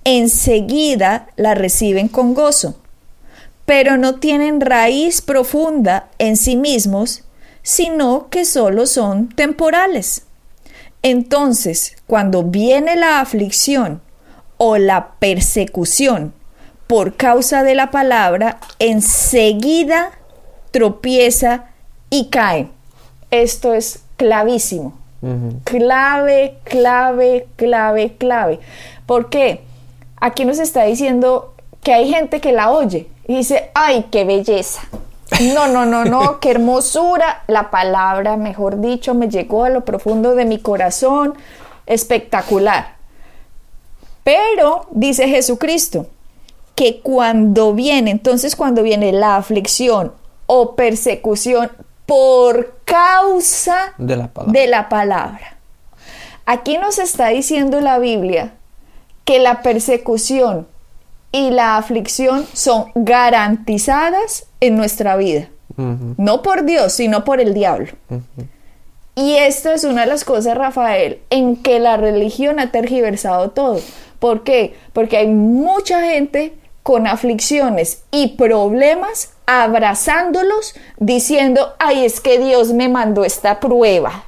enseguida 0.04 1.28
la 1.36 1.54
reciben 1.54 2.08
con 2.08 2.34
gozo, 2.34 2.76
pero 3.66 3.96
no 3.96 4.16
tienen 4.16 4.60
raíz 4.60 5.22
profunda 5.22 6.08
en 6.18 6.36
sí 6.36 6.56
mismos, 6.56 7.22
sino 7.62 8.28
que 8.28 8.44
solo 8.44 8.86
son 8.86 9.28
temporales. 9.28 10.26
Entonces, 11.02 11.96
cuando 12.06 12.44
viene 12.44 12.96
la 12.96 13.20
aflicción 13.20 14.00
o 14.56 14.78
la 14.78 15.12
persecución 15.18 16.32
por 16.86 17.16
causa 17.16 17.62
de 17.62 17.74
la 17.74 17.90
palabra, 17.90 18.58
enseguida 18.78 20.12
tropieza 20.70 21.66
y 22.10 22.28
cae. 22.28 22.68
Esto 23.30 23.74
es 23.74 24.02
clavísimo. 24.16 24.98
Clave, 25.64 26.58
clave, 26.64 27.46
clave, 27.54 28.16
clave. 28.18 28.58
¿Por 29.06 29.30
qué? 29.30 29.60
Aquí 30.16 30.44
nos 30.44 30.58
está 30.58 30.82
diciendo 30.84 31.54
que 31.82 31.92
hay 31.92 32.12
gente 32.12 32.40
que 32.40 32.52
la 32.52 32.72
oye 32.72 33.08
y 33.26 33.36
dice, 33.36 33.70
ay, 33.74 34.06
qué 34.10 34.24
belleza. 34.24 34.82
No, 35.54 35.68
no, 35.68 35.86
no, 35.86 36.04
no, 36.04 36.40
qué 36.40 36.50
hermosura. 36.50 37.42
La 37.46 37.70
palabra, 37.70 38.36
mejor 38.36 38.80
dicho, 38.80 39.14
me 39.14 39.28
llegó 39.28 39.64
a 39.64 39.70
lo 39.70 39.84
profundo 39.84 40.34
de 40.34 40.44
mi 40.44 40.58
corazón. 40.58 41.34
Espectacular. 41.86 42.96
Pero, 44.24 44.86
dice 44.90 45.28
Jesucristo, 45.28 46.06
que 46.74 47.00
cuando 47.00 47.74
viene, 47.74 48.10
entonces 48.10 48.56
cuando 48.56 48.82
viene 48.82 49.12
la 49.12 49.36
aflicción 49.36 50.12
o 50.46 50.74
persecución 50.74 51.70
por 52.06 52.78
causa 52.84 53.94
De 53.98 54.16
la 54.16 54.28
palabra. 54.28 54.60
de 54.60 54.66
la 54.66 54.88
palabra. 54.88 55.56
Aquí 56.46 56.78
nos 56.78 56.98
está 56.98 57.28
diciendo 57.28 57.80
la 57.80 57.98
Biblia 57.98 58.54
que 59.24 59.38
la 59.38 59.62
persecución 59.62 60.66
y 61.32 61.50
la 61.50 61.78
aflicción 61.78 62.46
son 62.52 62.92
garantizadas 62.94 64.46
en 64.60 64.76
nuestra 64.76 65.16
vida. 65.16 65.48
No 65.76 66.42
por 66.42 66.64
Dios, 66.64 66.92
sino 66.92 67.24
por 67.24 67.40
el 67.40 67.54
diablo. 67.54 67.92
Y 69.14 69.34
esta 69.36 69.74
es 69.74 69.84
una 69.84 70.02
de 70.02 70.06
las 70.06 70.24
cosas, 70.24 70.56
Rafael, 70.56 71.20
en 71.30 71.56
que 71.56 71.80
la 71.80 71.96
religión 71.96 72.60
ha 72.60 72.70
tergiversado 72.70 73.50
todo. 73.50 73.80
¿Por 74.18 74.44
qué? 74.44 74.74
Porque 74.92 75.16
hay 75.16 75.26
mucha 75.26 76.02
gente 76.02 76.54
con 76.82 77.06
aflicciones 77.06 78.04
y 78.10 78.36
problemas 78.36 79.32
abrazándolos 79.46 80.74
diciendo, 80.98 81.74
ay, 81.78 82.04
es 82.04 82.20
que 82.20 82.38
Dios 82.38 82.72
me 82.72 82.88
mandó 82.88 83.24
esta 83.24 83.60
prueba. 83.60 84.24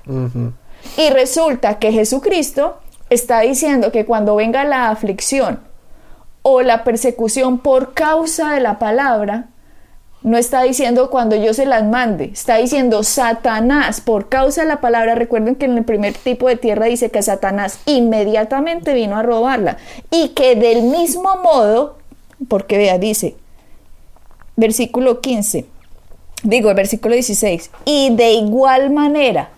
Y 0.97 1.11
resulta 1.11 1.79
que 1.79 1.93
Jesucristo 1.93 2.79
está 3.11 3.40
diciendo 3.40 3.93
que 3.93 4.05
cuando 4.05 4.37
venga 4.37 4.64
la 4.64 4.90
aflicción 4.90 5.61
o 6.46 6.61
la 6.61 6.85
persecución 6.85 7.59
por 7.59 7.94
causa 7.94 8.52
de 8.52 8.61
la 8.61 8.78
palabra, 8.78 9.46
no 10.22 10.37
está 10.37 10.62
diciendo 10.62 11.09
cuando 11.09 11.37
yo 11.37 11.54
se 11.54 11.64
las 11.64 11.85
mande, 11.85 12.26
está 12.26 12.57
diciendo 12.57 13.02
Satanás 13.02 14.02
por 14.02 14.28
causa 14.28 14.61
de 14.62 14.68
la 14.68 14.83
palabra. 14.83 15.14
Recuerden 15.14 15.54
que 15.54 15.64
en 15.64 15.78
el 15.78 15.85
primer 15.85 16.12
tipo 16.12 16.46
de 16.48 16.57
tierra 16.57 16.85
dice 16.85 17.11
que 17.11 17.22
Satanás 17.22 17.78
inmediatamente 17.87 18.92
vino 18.92 19.16
a 19.16 19.22
robarla 19.22 19.78
y 20.11 20.28
que 20.30 20.54
del 20.54 20.83
mismo 20.83 21.35
modo, 21.42 21.96
porque 22.46 22.76
vea, 22.76 22.98
dice, 22.98 23.37
versículo 24.57 25.22
15, 25.22 25.64
digo, 26.42 26.68
el 26.68 26.76
versículo 26.76 27.14
16, 27.14 27.70
y 27.87 28.14
de 28.14 28.33
igual 28.33 28.90
manera, 28.90 29.48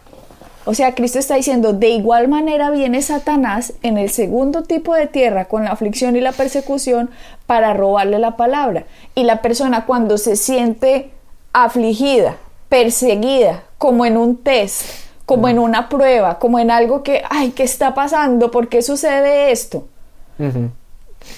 o 0.66 0.74
sea, 0.74 0.96
Cristo 0.96 1.20
está 1.20 1.36
diciendo, 1.36 1.72
de 1.72 1.90
igual 1.90 2.26
manera 2.26 2.70
viene 2.70 3.00
Satanás 3.00 3.74
en 3.82 3.98
el 3.98 4.10
segundo 4.10 4.64
tipo 4.64 4.94
de 4.94 5.06
tierra 5.06 5.44
con 5.44 5.64
la 5.64 5.70
aflicción 5.70 6.16
y 6.16 6.20
la 6.20 6.32
persecución 6.32 7.08
para 7.46 7.72
robarle 7.72 8.18
la 8.18 8.36
palabra. 8.36 8.84
Y 9.14 9.22
la 9.22 9.42
persona 9.42 9.86
cuando 9.86 10.18
se 10.18 10.34
siente 10.34 11.12
afligida, 11.52 12.36
perseguida, 12.68 13.62
como 13.78 14.06
en 14.06 14.16
un 14.16 14.38
test, 14.38 14.82
como 15.24 15.46
en 15.46 15.60
una 15.60 15.88
prueba, 15.88 16.40
como 16.40 16.58
en 16.58 16.72
algo 16.72 17.04
que, 17.04 17.22
ay, 17.30 17.52
¿qué 17.52 17.62
está 17.62 17.94
pasando? 17.94 18.50
¿Por 18.50 18.68
qué 18.68 18.82
sucede 18.82 19.52
esto? 19.52 19.86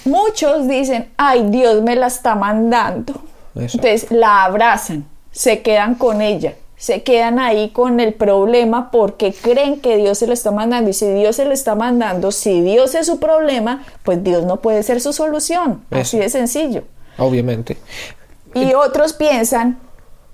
Muchos 0.07 0.67
dicen, 0.67 1.11
ay, 1.19 1.49
Dios 1.51 1.83
me 1.83 1.97
la 1.97 2.07
está 2.07 2.35
mandando. 2.35 3.13
Eso. 3.55 3.77
Entonces 3.77 4.11
la 4.11 4.45
abrazan, 4.45 5.07
se 5.33 5.61
quedan 5.61 5.97
con 5.97 6.23
ella, 6.23 6.55
se 6.79 7.03
quedan 7.03 7.39
ahí 7.39 7.71
con 7.71 8.01
el 8.01 8.15
problema 8.15 8.91
porque 8.91 9.33
creen 9.35 9.81
que 9.81 9.97
Dios 9.97 10.19
se 10.19 10.27
lo 10.27 10.33
está 10.33 10.51
mandando. 10.53 10.89
Y 10.91 10.93
si 10.95 11.11
Dios 11.13 11.37
se 11.37 11.45
lo 11.45 11.53
está 11.53 11.75
mandando, 11.75 12.31
si 12.33 12.61
Dios 12.63 12.95
es 12.95 13.07
su 13.07 13.19
problema, 13.19 13.85
pues 14.05 14.23
Dios 14.25 14.45
no 14.45 14.57
puede 14.59 14.83
ser 14.85 15.01
su 15.01 15.13
solución. 15.13 15.83
Así 15.91 16.19
de 16.19 16.31
sencillo. 16.31 16.85
Obviamente. 17.19 17.77
Y 18.55 18.75
otros 18.75 19.13
piensan, 19.13 19.79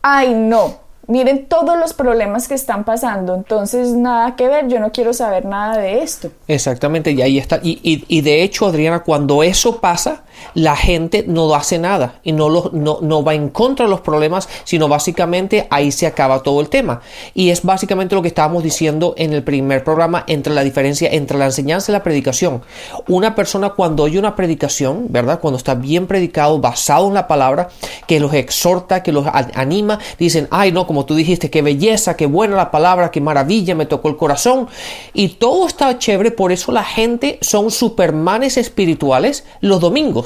ay 0.02 0.34
no, 0.34 0.76
miren 1.06 1.46
todos 1.46 1.78
los 1.78 1.94
problemas 1.94 2.46
que 2.46 2.54
están 2.54 2.84
pasando, 2.84 3.34
entonces 3.34 3.88
nada 3.94 4.36
que 4.36 4.46
ver, 4.48 4.68
yo 4.68 4.80
no 4.80 4.92
quiero 4.92 5.12
saber 5.14 5.46
nada 5.46 5.78
de 5.78 6.02
esto. 6.02 6.30
Exactamente, 6.46 7.10
y 7.12 7.22
ahí 7.22 7.38
está. 7.38 7.58
Y, 7.62 7.80
y- 7.82 8.04
y 8.08 8.20
de 8.20 8.42
hecho, 8.42 8.66
Adriana, 8.66 9.00
cuando 9.02 9.42
eso 9.42 9.80
pasa, 9.80 10.23
la 10.54 10.76
gente 10.76 11.24
no 11.26 11.54
hace 11.54 11.78
nada 11.78 12.20
y 12.22 12.32
no, 12.32 12.48
lo- 12.48 12.70
no, 12.72 12.98
no 13.00 13.22
va 13.24 13.34
en 13.34 13.48
contra 13.48 13.86
de 13.86 13.90
los 13.90 14.00
problemas, 14.00 14.48
sino 14.64 14.88
básicamente 14.88 15.66
ahí 15.70 15.92
se 15.92 16.06
acaba 16.06 16.42
todo 16.42 16.60
el 16.60 16.68
tema. 16.68 17.00
Y 17.34 17.50
es 17.50 17.62
básicamente 17.62 18.14
lo 18.14 18.22
que 18.22 18.28
estábamos 18.28 18.62
diciendo 18.62 19.14
en 19.16 19.32
el 19.32 19.42
primer 19.42 19.84
programa 19.84 20.24
entre 20.26 20.54
la 20.54 20.62
diferencia 20.62 21.08
entre 21.10 21.38
la 21.38 21.46
enseñanza 21.46 21.90
y 21.90 21.94
la 21.94 22.02
predicación. 22.02 22.62
Una 23.08 23.34
persona 23.34 23.70
cuando 23.70 24.02
oye 24.04 24.18
una 24.18 24.36
predicación, 24.36 25.06
¿verdad? 25.10 25.40
Cuando 25.40 25.58
está 25.58 25.74
bien 25.74 26.06
predicado, 26.06 26.58
basado 26.58 27.08
en 27.08 27.14
la 27.14 27.26
palabra, 27.26 27.68
que 28.06 28.20
los 28.20 28.32
exhorta, 28.34 29.02
que 29.02 29.12
los 29.12 29.26
anima, 29.54 29.98
dicen, 30.18 30.48
ay 30.50 30.72
no, 30.72 30.86
como 30.86 31.04
tú 31.04 31.14
dijiste, 31.14 31.50
qué 31.50 31.62
belleza, 31.62 32.16
qué 32.16 32.26
buena 32.26 32.56
la 32.56 32.70
palabra, 32.70 33.10
qué 33.10 33.20
maravilla, 33.20 33.74
me 33.74 33.86
tocó 33.86 34.08
el 34.08 34.16
corazón. 34.16 34.68
Y 35.12 35.28
todo 35.28 35.66
está 35.66 35.98
chévere, 35.98 36.30
por 36.30 36.52
eso 36.52 36.72
la 36.72 36.84
gente 36.84 37.38
son 37.40 37.70
supermanes 37.70 38.56
espirituales 38.56 39.44
los 39.60 39.80
domingos. 39.80 40.23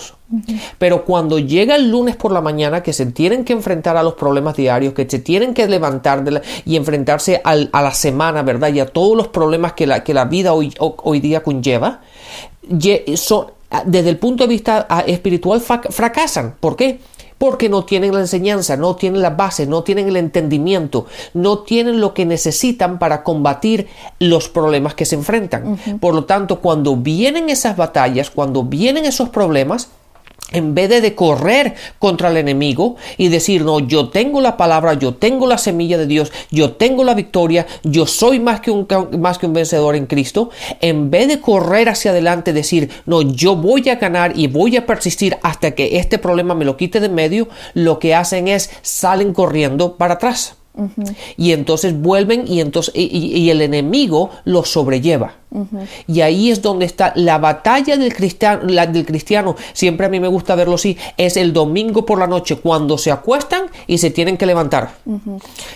Pero 0.78 1.04
cuando 1.04 1.38
llega 1.38 1.76
el 1.76 1.90
lunes 1.90 2.16
por 2.16 2.32
la 2.32 2.40
mañana, 2.40 2.82
que 2.82 2.92
se 2.92 3.06
tienen 3.06 3.44
que 3.44 3.52
enfrentar 3.52 3.96
a 3.96 4.02
los 4.02 4.14
problemas 4.14 4.56
diarios, 4.56 4.92
que 4.94 5.08
se 5.08 5.18
tienen 5.18 5.54
que 5.54 5.66
levantar 5.66 6.22
y 6.64 6.76
enfrentarse 6.76 7.40
a 7.44 7.82
la 7.82 7.94
semana, 7.94 8.42
¿verdad? 8.42 8.72
Y 8.72 8.80
a 8.80 8.86
todos 8.86 9.16
los 9.16 9.28
problemas 9.28 9.72
que 9.72 9.86
la, 9.86 10.24
vida 10.26 10.52
hoy, 10.52 10.74
ho- 10.78 10.96
hoy 11.02 11.20
día 11.20 11.42
conlleva, 11.42 12.00
desde 13.86 14.08
el 14.10 14.16
punto 14.18 14.44
de 14.44 14.48
vista 14.48 14.86
espiritual 15.06 15.60
fracasan. 15.60 16.54
¿Por 16.60 16.76
qué? 16.76 17.00
Porque 17.38 17.68
no 17.68 17.84
tienen 17.84 18.12
la 18.12 18.20
enseñanza, 18.20 18.76
no 18.76 18.96
tienen 18.96 19.22
las 19.22 19.36
bases, 19.36 19.68
no 19.68 19.82
tienen 19.82 20.08
el 20.08 20.16
entendimiento, 20.16 21.06
no 21.34 21.60
tienen 21.60 22.00
lo 22.00 22.12
que 22.12 22.26
necesitan 22.26 22.98
para 22.98 23.22
combatir 23.22 23.88
los 24.18 24.48
problemas 24.48 24.94
que 24.94 25.04
se 25.04 25.14
enfrentan. 25.14 25.78
Por 26.00 26.14
lo 26.14 26.24
tanto, 26.24 26.60
cuando 26.60 26.96
vienen 26.96 27.48
esas 27.48 27.76
batallas, 27.76 28.30
cuando 28.30 28.64
vienen 28.64 29.04
esos 29.04 29.28
problemas, 29.28 29.88
en 30.52 30.74
vez 30.74 30.88
de, 30.88 31.14
correr 31.14 31.74
contra 31.98 32.30
el 32.30 32.36
enemigo 32.36 32.96
y 33.16 33.28
decir, 33.28 33.64
no, 33.64 33.80
yo 33.80 34.08
tengo 34.08 34.40
la 34.40 34.56
palabra, 34.56 34.94
yo 34.94 35.14
tengo 35.14 35.46
la 35.46 35.58
semilla 35.58 35.98
de 35.98 36.06
Dios, 36.06 36.32
yo 36.50 36.72
tengo 36.72 37.04
la 37.04 37.14
victoria, 37.14 37.66
yo 37.82 38.06
soy 38.06 38.40
más 38.40 38.60
que 38.60 38.70
un, 38.70 38.86
más 39.18 39.38
que 39.38 39.46
un 39.46 39.52
vencedor 39.52 39.96
en 39.96 40.06
Cristo, 40.06 40.50
en 40.80 41.10
vez 41.10 41.28
de 41.28 41.40
correr 41.40 41.88
hacia 41.88 42.10
adelante, 42.12 42.52
decir, 42.52 42.90
no, 43.06 43.22
yo 43.22 43.56
voy 43.56 43.88
a 43.88 43.96
ganar 43.96 44.38
y 44.38 44.46
voy 44.46 44.76
a 44.76 44.86
persistir 44.86 45.36
hasta 45.42 45.72
que 45.72 45.98
este 45.98 46.18
problema 46.18 46.54
me 46.54 46.64
lo 46.64 46.76
quite 46.76 47.00
de 47.00 47.08
medio, 47.08 47.48
lo 47.74 47.98
que 47.98 48.14
hacen 48.14 48.48
es 48.48 48.70
salen 48.82 49.32
corriendo 49.32 49.96
para 49.96 50.14
atrás. 50.14 50.57
Y 51.36 51.52
entonces 51.52 52.00
vuelven 52.00 52.46
y, 52.46 52.60
entonces, 52.60 52.94
y, 52.94 53.50
el 53.50 53.62
enemigo 53.62 54.30
los 54.44 54.68
sobrelleva. 54.68 55.34
Y 56.06 56.20
ahí 56.20 56.50
es 56.50 56.60
donde 56.60 56.84
está 56.84 57.12
la 57.16 57.38
batalla 57.38 57.96
del 57.96 58.14
cristiano, 58.14 58.66
del 58.66 59.06
cristiano, 59.06 59.56
siempre 59.72 60.06
a 60.06 60.08
mí 60.10 60.20
me 60.20 60.28
gusta 60.28 60.54
verlo 60.54 60.74
así, 60.74 60.96
es 61.16 61.38
el 61.38 61.52
domingo 61.54 62.04
por 62.04 62.18
la 62.18 62.26
noche 62.26 62.56
cuando 62.56 62.98
se 62.98 63.10
acuestan 63.10 63.64
y 63.86 63.98
se 63.98 64.10
tienen 64.10 64.36
que 64.36 64.44
levantar. 64.44 64.90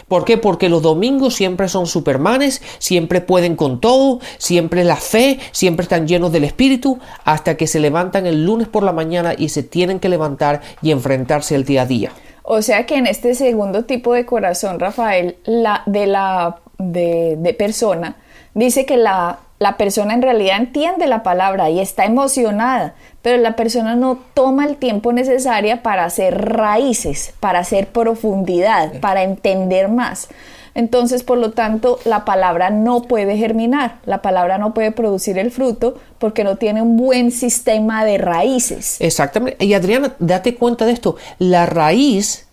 ¿Por 0.08 0.24
qué? 0.24 0.36
Porque 0.36 0.68
los 0.68 0.82
domingos 0.82 1.34
siempre 1.34 1.68
son 1.68 1.86
supermanes, 1.86 2.60
siempre 2.78 3.22
pueden 3.22 3.56
con 3.56 3.80
todo, 3.80 4.20
siempre 4.36 4.84
la 4.84 4.96
fe, 4.96 5.38
siempre 5.52 5.84
están 5.84 6.06
llenos 6.06 6.32
del 6.32 6.44
espíritu, 6.44 6.98
hasta 7.24 7.56
que 7.56 7.66
se 7.66 7.80
levantan 7.80 8.26
el 8.26 8.44
lunes 8.44 8.68
por 8.68 8.82
la 8.82 8.92
mañana 8.92 9.34
y 9.36 9.48
se 9.48 9.62
tienen 9.62 10.00
que 10.00 10.10
levantar 10.10 10.60
y 10.82 10.90
enfrentarse 10.90 11.54
el 11.54 11.64
día 11.64 11.82
a 11.82 11.86
día. 11.86 12.12
O 12.42 12.62
sea 12.62 12.86
que 12.86 12.96
en 12.96 13.06
este 13.06 13.34
segundo 13.34 13.84
tipo 13.84 14.14
de 14.14 14.26
corazón, 14.26 14.80
Rafael, 14.80 15.36
la 15.44 15.82
de 15.86 16.06
la 16.06 16.56
de, 16.78 17.54
persona, 17.58 18.16
dice 18.54 18.84
que 18.84 18.96
la, 18.96 19.38
la 19.58 19.76
persona 19.76 20.14
en 20.14 20.22
realidad 20.22 20.56
entiende 20.58 21.06
la 21.06 21.22
palabra 21.22 21.70
y 21.70 21.78
está 21.78 22.04
emocionada, 22.04 22.94
pero 23.22 23.40
la 23.40 23.54
persona 23.54 23.94
no 23.94 24.18
toma 24.34 24.66
el 24.66 24.76
tiempo 24.76 25.12
necesario 25.12 25.82
para 25.82 26.04
hacer 26.04 26.36
raíces, 26.56 27.34
para 27.38 27.60
hacer 27.60 27.86
profundidad, 27.88 29.00
para 29.00 29.22
entender 29.22 29.88
más. 29.88 30.28
Entonces, 30.74 31.22
por 31.22 31.38
lo 31.38 31.50
tanto, 31.50 31.98
la 32.04 32.24
palabra 32.24 32.70
no 32.70 33.02
puede 33.02 33.36
germinar, 33.36 34.00
la 34.06 34.22
palabra 34.22 34.58
no 34.58 34.72
puede 34.72 34.92
producir 34.92 35.38
el 35.38 35.50
fruto 35.50 35.98
porque 36.18 36.44
no 36.44 36.56
tiene 36.56 36.82
un 36.82 36.96
buen 36.96 37.30
sistema 37.30 38.04
de 38.04 38.18
raíces. 38.18 38.96
Exactamente. 39.00 39.64
Y 39.64 39.74
Adriana, 39.74 40.14
date 40.18 40.54
cuenta 40.54 40.86
de 40.86 40.92
esto. 40.92 41.16
La 41.38 41.66
raíz 41.66 42.46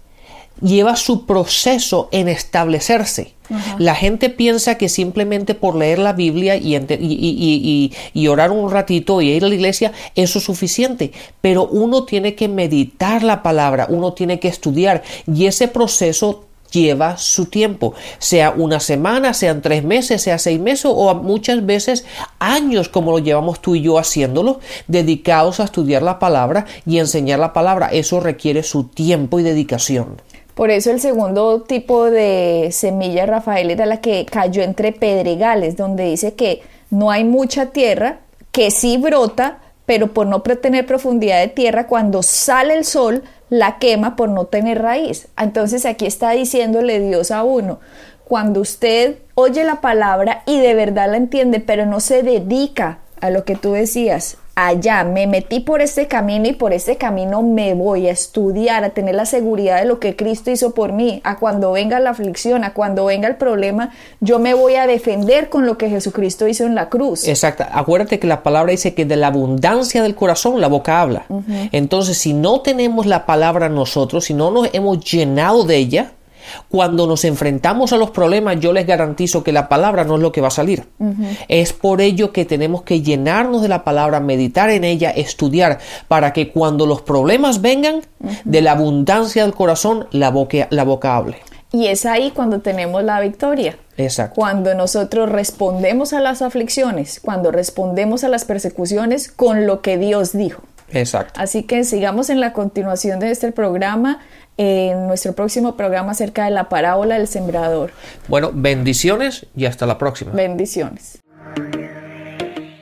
lleva 0.61 0.95
su 0.95 1.25
proceso 1.25 2.09
en 2.11 2.27
establecerse. 2.27 3.33
La 3.79 3.95
gente 3.95 4.29
piensa 4.29 4.75
que 4.75 4.89
simplemente 4.89 5.55
por 5.55 5.75
leer 5.75 5.97
la 5.97 6.13
Biblia 6.13 6.55
y, 6.55 6.75
y, 6.75 7.91
y, 8.13 8.27
orar 8.27 8.51
un 8.51 8.69
ratito 8.69 9.21
y 9.21 9.29
ir 9.31 9.43
a 9.43 9.47
la 9.47 9.55
iglesia, 9.55 9.91
eso 10.13 10.37
es 10.37 10.45
suficiente. 10.45 11.11
Pero 11.41 11.65
uno 11.65 12.03
tiene 12.03 12.35
que 12.35 12.47
meditar 12.47 13.23
la 13.23 13.41
palabra, 13.41 13.87
uno 13.89 14.13
tiene 14.13 14.39
que 14.39 14.49
estudiar 14.49 15.01
y 15.25 15.47
ese 15.47 15.67
proceso 15.67 16.45
lleva 16.71 17.17
su 17.17 17.45
tiempo, 17.45 17.93
sea 18.17 18.51
una 18.51 18.79
semana, 18.79 19.33
sean 19.33 19.61
tres 19.61 19.83
meses, 19.83 20.21
sea 20.21 20.37
seis 20.37 20.59
meses 20.59 20.85
o 20.85 21.13
muchas 21.15 21.65
veces 21.65 22.05
años 22.39 22.89
como 22.89 23.11
lo 23.11 23.19
llevamos 23.19 23.61
tú 23.61 23.75
y 23.75 23.81
yo 23.81 23.97
haciéndolo, 23.97 24.59
dedicados 24.87 25.59
a 25.59 25.65
estudiar 25.65 26.03
la 26.03 26.19
palabra 26.19 26.65
y 26.85 26.99
enseñar 26.99 27.39
la 27.39 27.53
palabra. 27.53 27.89
Eso 27.91 28.19
requiere 28.19 28.63
su 28.63 28.85
tiempo 28.85 29.39
y 29.39 29.43
dedicación. 29.43 30.21
Por 30.55 30.71
eso 30.71 30.91
el 30.91 30.99
segundo 30.99 31.61
tipo 31.61 32.11
de 32.11 32.69
semilla, 32.73 33.25
Rafael, 33.25 33.71
era 33.71 33.85
la 33.85 34.01
que 34.01 34.25
cayó 34.25 34.61
entre 34.61 34.91
pedregales, 34.91 35.77
donde 35.77 36.03
dice 36.03 36.33
que 36.33 36.61
no 36.89 37.11
hay 37.11 37.23
mucha 37.23 37.67
tierra, 37.67 38.19
que 38.51 38.69
sí 38.69 38.97
brota, 38.97 39.59
pero 39.85 40.13
por 40.13 40.27
no 40.27 40.41
tener 40.41 40.85
profundidad 40.85 41.39
de 41.39 41.47
tierra, 41.47 41.87
cuando 41.87 42.23
sale 42.23 42.75
el 42.75 42.83
sol, 42.83 43.23
la 43.49 43.77
quema 43.79 44.15
por 44.15 44.29
no 44.29 44.45
tener 44.45 44.81
raíz. 44.81 45.27
Entonces 45.37 45.85
aquí 45.85 46.05
está 46.05 46.31
diciéndole 46.31 46.99
Dios 46.99 47.31
a 47.31 47.43
uno, 47.43 47.79
cuando 48.25 48.61
usted 48.61 49.17
oye 49.33 49.63
la 49.63 49.81
palabra 49.81 50.43
y 50.45 50.59
de 50.59 50.75
verdad 50.75 51.09
la 51.09 51.17
entiende, 51.17 51.59
pero 51.59 51.85
no 51.85 51.99
se 51.99 52.21
dedica 52.23 52.99
a 53.21 53.31
lo 53.31 53.43
que 53.43 53.55
tú 53.55 53.71
decías, 53.73 54.37
allá, 54.67 55.03
me 55.03 55.27
metí 55.27 55.59
por 55.59 55.81
este 55.81 56.07
camino 56.07 56.47
y 56.47 56.53
por 56.53 56.73
este 56.73 56.97
camino 56.97 57.41
me 57.41 57.73
voy 57.73 58.07
a 58.07 58.11
estudiar, 58.11 58.83
a 58.83 58.89
tener 58.89 59.15
la 59.15 59.25
seguridad 59.25 59.79
de 59.79 59.85
lo 59.85 59.99
que 59.99 60.15
Cristo 60.15 60.51
hizo 60.51 60.73
por 60.73 60.93
mí, 60.93 61.21
a 61.23 61.37
cuando 61.37 61.71
venga 61.71 61.99
la 61.99 62.11
aflicción, 62.11 62.63
a 62.63 62.73
cuando 62.73 63.05
venga 63.05 63.27
el 63.27 63.35
problema, 63.35 63.91
yo 64.19 64.39
me 64.39 64.53
voy 64.53 64.75
a 64.75 64.87
defender 64.87 65.49
con 65.49 65.65
lo 65.65 65.77
que 65.77 65.89
Jesucristo 65.89 66.47
hizo 66.47 66.65
en 66.65 66.75
la 66.75 66.89
cruz. 66.89 67.27
Exacto, 67.27 67.65
acuérdate 67.71 68.19
que 68.19 68.27
la 68.27 68.43
palabra 68.43 68.71
dice 68.71 68.93
que 68.93 69.05
de 69.05 69.15
la 69.15 69.27
abundancia 69.27 70.03
del 70.03 70.15
corazón 70.15 70.61
la 70.61 70.67
boca 70.67 71.01
habla. 71.01 71.25
Entonces, 71.71 72.17
si 72.17 72.33
no 72.33 72.61
tenemos 72.61 73.05
la 73.05 73.25
palabra 73.25 73.69
nosotros, 73.69 74.25
si 74.25 74.33
no 74.33 74.51
nos 74.51 74.69
hemos 74.73 74.99
llenado 75.03 75.63
de 75.63 75.77
ella, 75.77 76.11
cuando 76.69 77.07
nos 77.07 77.25
enfrentamos 77.25 77.93
a 77.93 77.97
los 77.97 78.11
problemas, 78.11 78.59
yo 78.59 78.73
les 78.73 78.85
garantizo 78.85 79.43
que 79.43 79.51
la 79.51 79.69
palabra 79.69 80.03
no 80.03 80.15
es 80.15 80.21
lo 80.21 80.31
que 80.31 80.41
va 80.41 80.47
a 80.49 80.51
salir. 80.51 80.85
Es 81.47 81.73
por 81.73 82.01
ello 82.01 82.31
que 82.31 82.45
tenemos 82.45 82.83
que 82.83 83.01
llenarnos 83.01 83.61
de 83.61 83.67
la 83.67 83.83
palabra, 83.83 84.19
meditar 84.19 84.69
en 84.69 84.83
ella, 84.83 85.11
estudiar, 85.11 85.79
para 86.07 86.33
que 86.33 86.51
cuando 86.51 86.85
los 86.85 87.01
problemas 87.01 87.61
vengan, 87.61 88.01
de 88.43 88.61
la 88.61 88.73
abundancia 88.73 89.43
del 89.43 89.53
corazón, 89.53 90.07
la 90.11 90.29
boca, 90.29 90.67
la 90.69 90.83
boca 90.83 91.15
hable. 91.15 91.37
Y 91.71 91.87
es 91.87 92.05
ahí 92.05 92.31
cuando 92.31 92.61
tenemos 92.61 93.03
la 93.03 93.21
victoria. 93.21 93.77
Exacto. 93.95 94.35
Cuando 94.35 94.73
nosotros 94.73 95.29
respondemos 95.29 96.13
a 96.13 96.19
las 96.19 96.41
aflicciones, 96.41 97.19
cuando 97.19 97.51
respondemos 97.51 98.23
a 98.23 98.29
las 98.29 98.45
persecuciones 98.45 99.29
con 99.29 99.67
lo 99.67 99.81
que 99.81 99.97
Dios 99.97 100.33
dijo. 100.33 100.63
Exacto. 100.91 101.39
Así 101.39 101.63
que 101.63 101.83
sigamos 101.83 102.31
en 102.31 102.39
la 102.39 102.53
continuación 102.53 103.19
de 103.19 103.29
este 103.29 103.51
programa 103.51 104.19
en 104.59 105.07
nuestro 105.07 105.33
próximo 105.33 105.75
programa 105.77 106.11
acerca 106.11 106.43
de 106.43 106.51
la 106.51 106.67
parábola 106.67 107.17
del 107.17 107.27
sembrador. 107.27 107.91
Bueno, 108.27 108.51
bendiciones 108.53 109.45
y 109.55 109.63
hasta 109.65 109.85
la 109.85 109.97
próxima. 109.97 110.33
Bendiciones. 110.33 111.19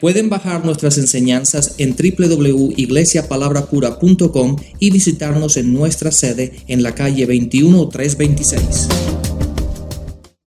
Pueden 0.02 0.30
bajar 0.30 0.66
nuestras 0.66 0.98
enseñanzas 0.98 1.76
en 1.78 1.96
www.iglesiapalabracura.com 1.96 4.56
y 4.80 4.90
visitarnos 4.90 5.58
en 5.58 5.72
nuestra 5.74 6.12
sede 6.12 6.62
en 6.68 6.82
la 6.82 6.96
calle 6.96 7.28
21326. 7.28 9.27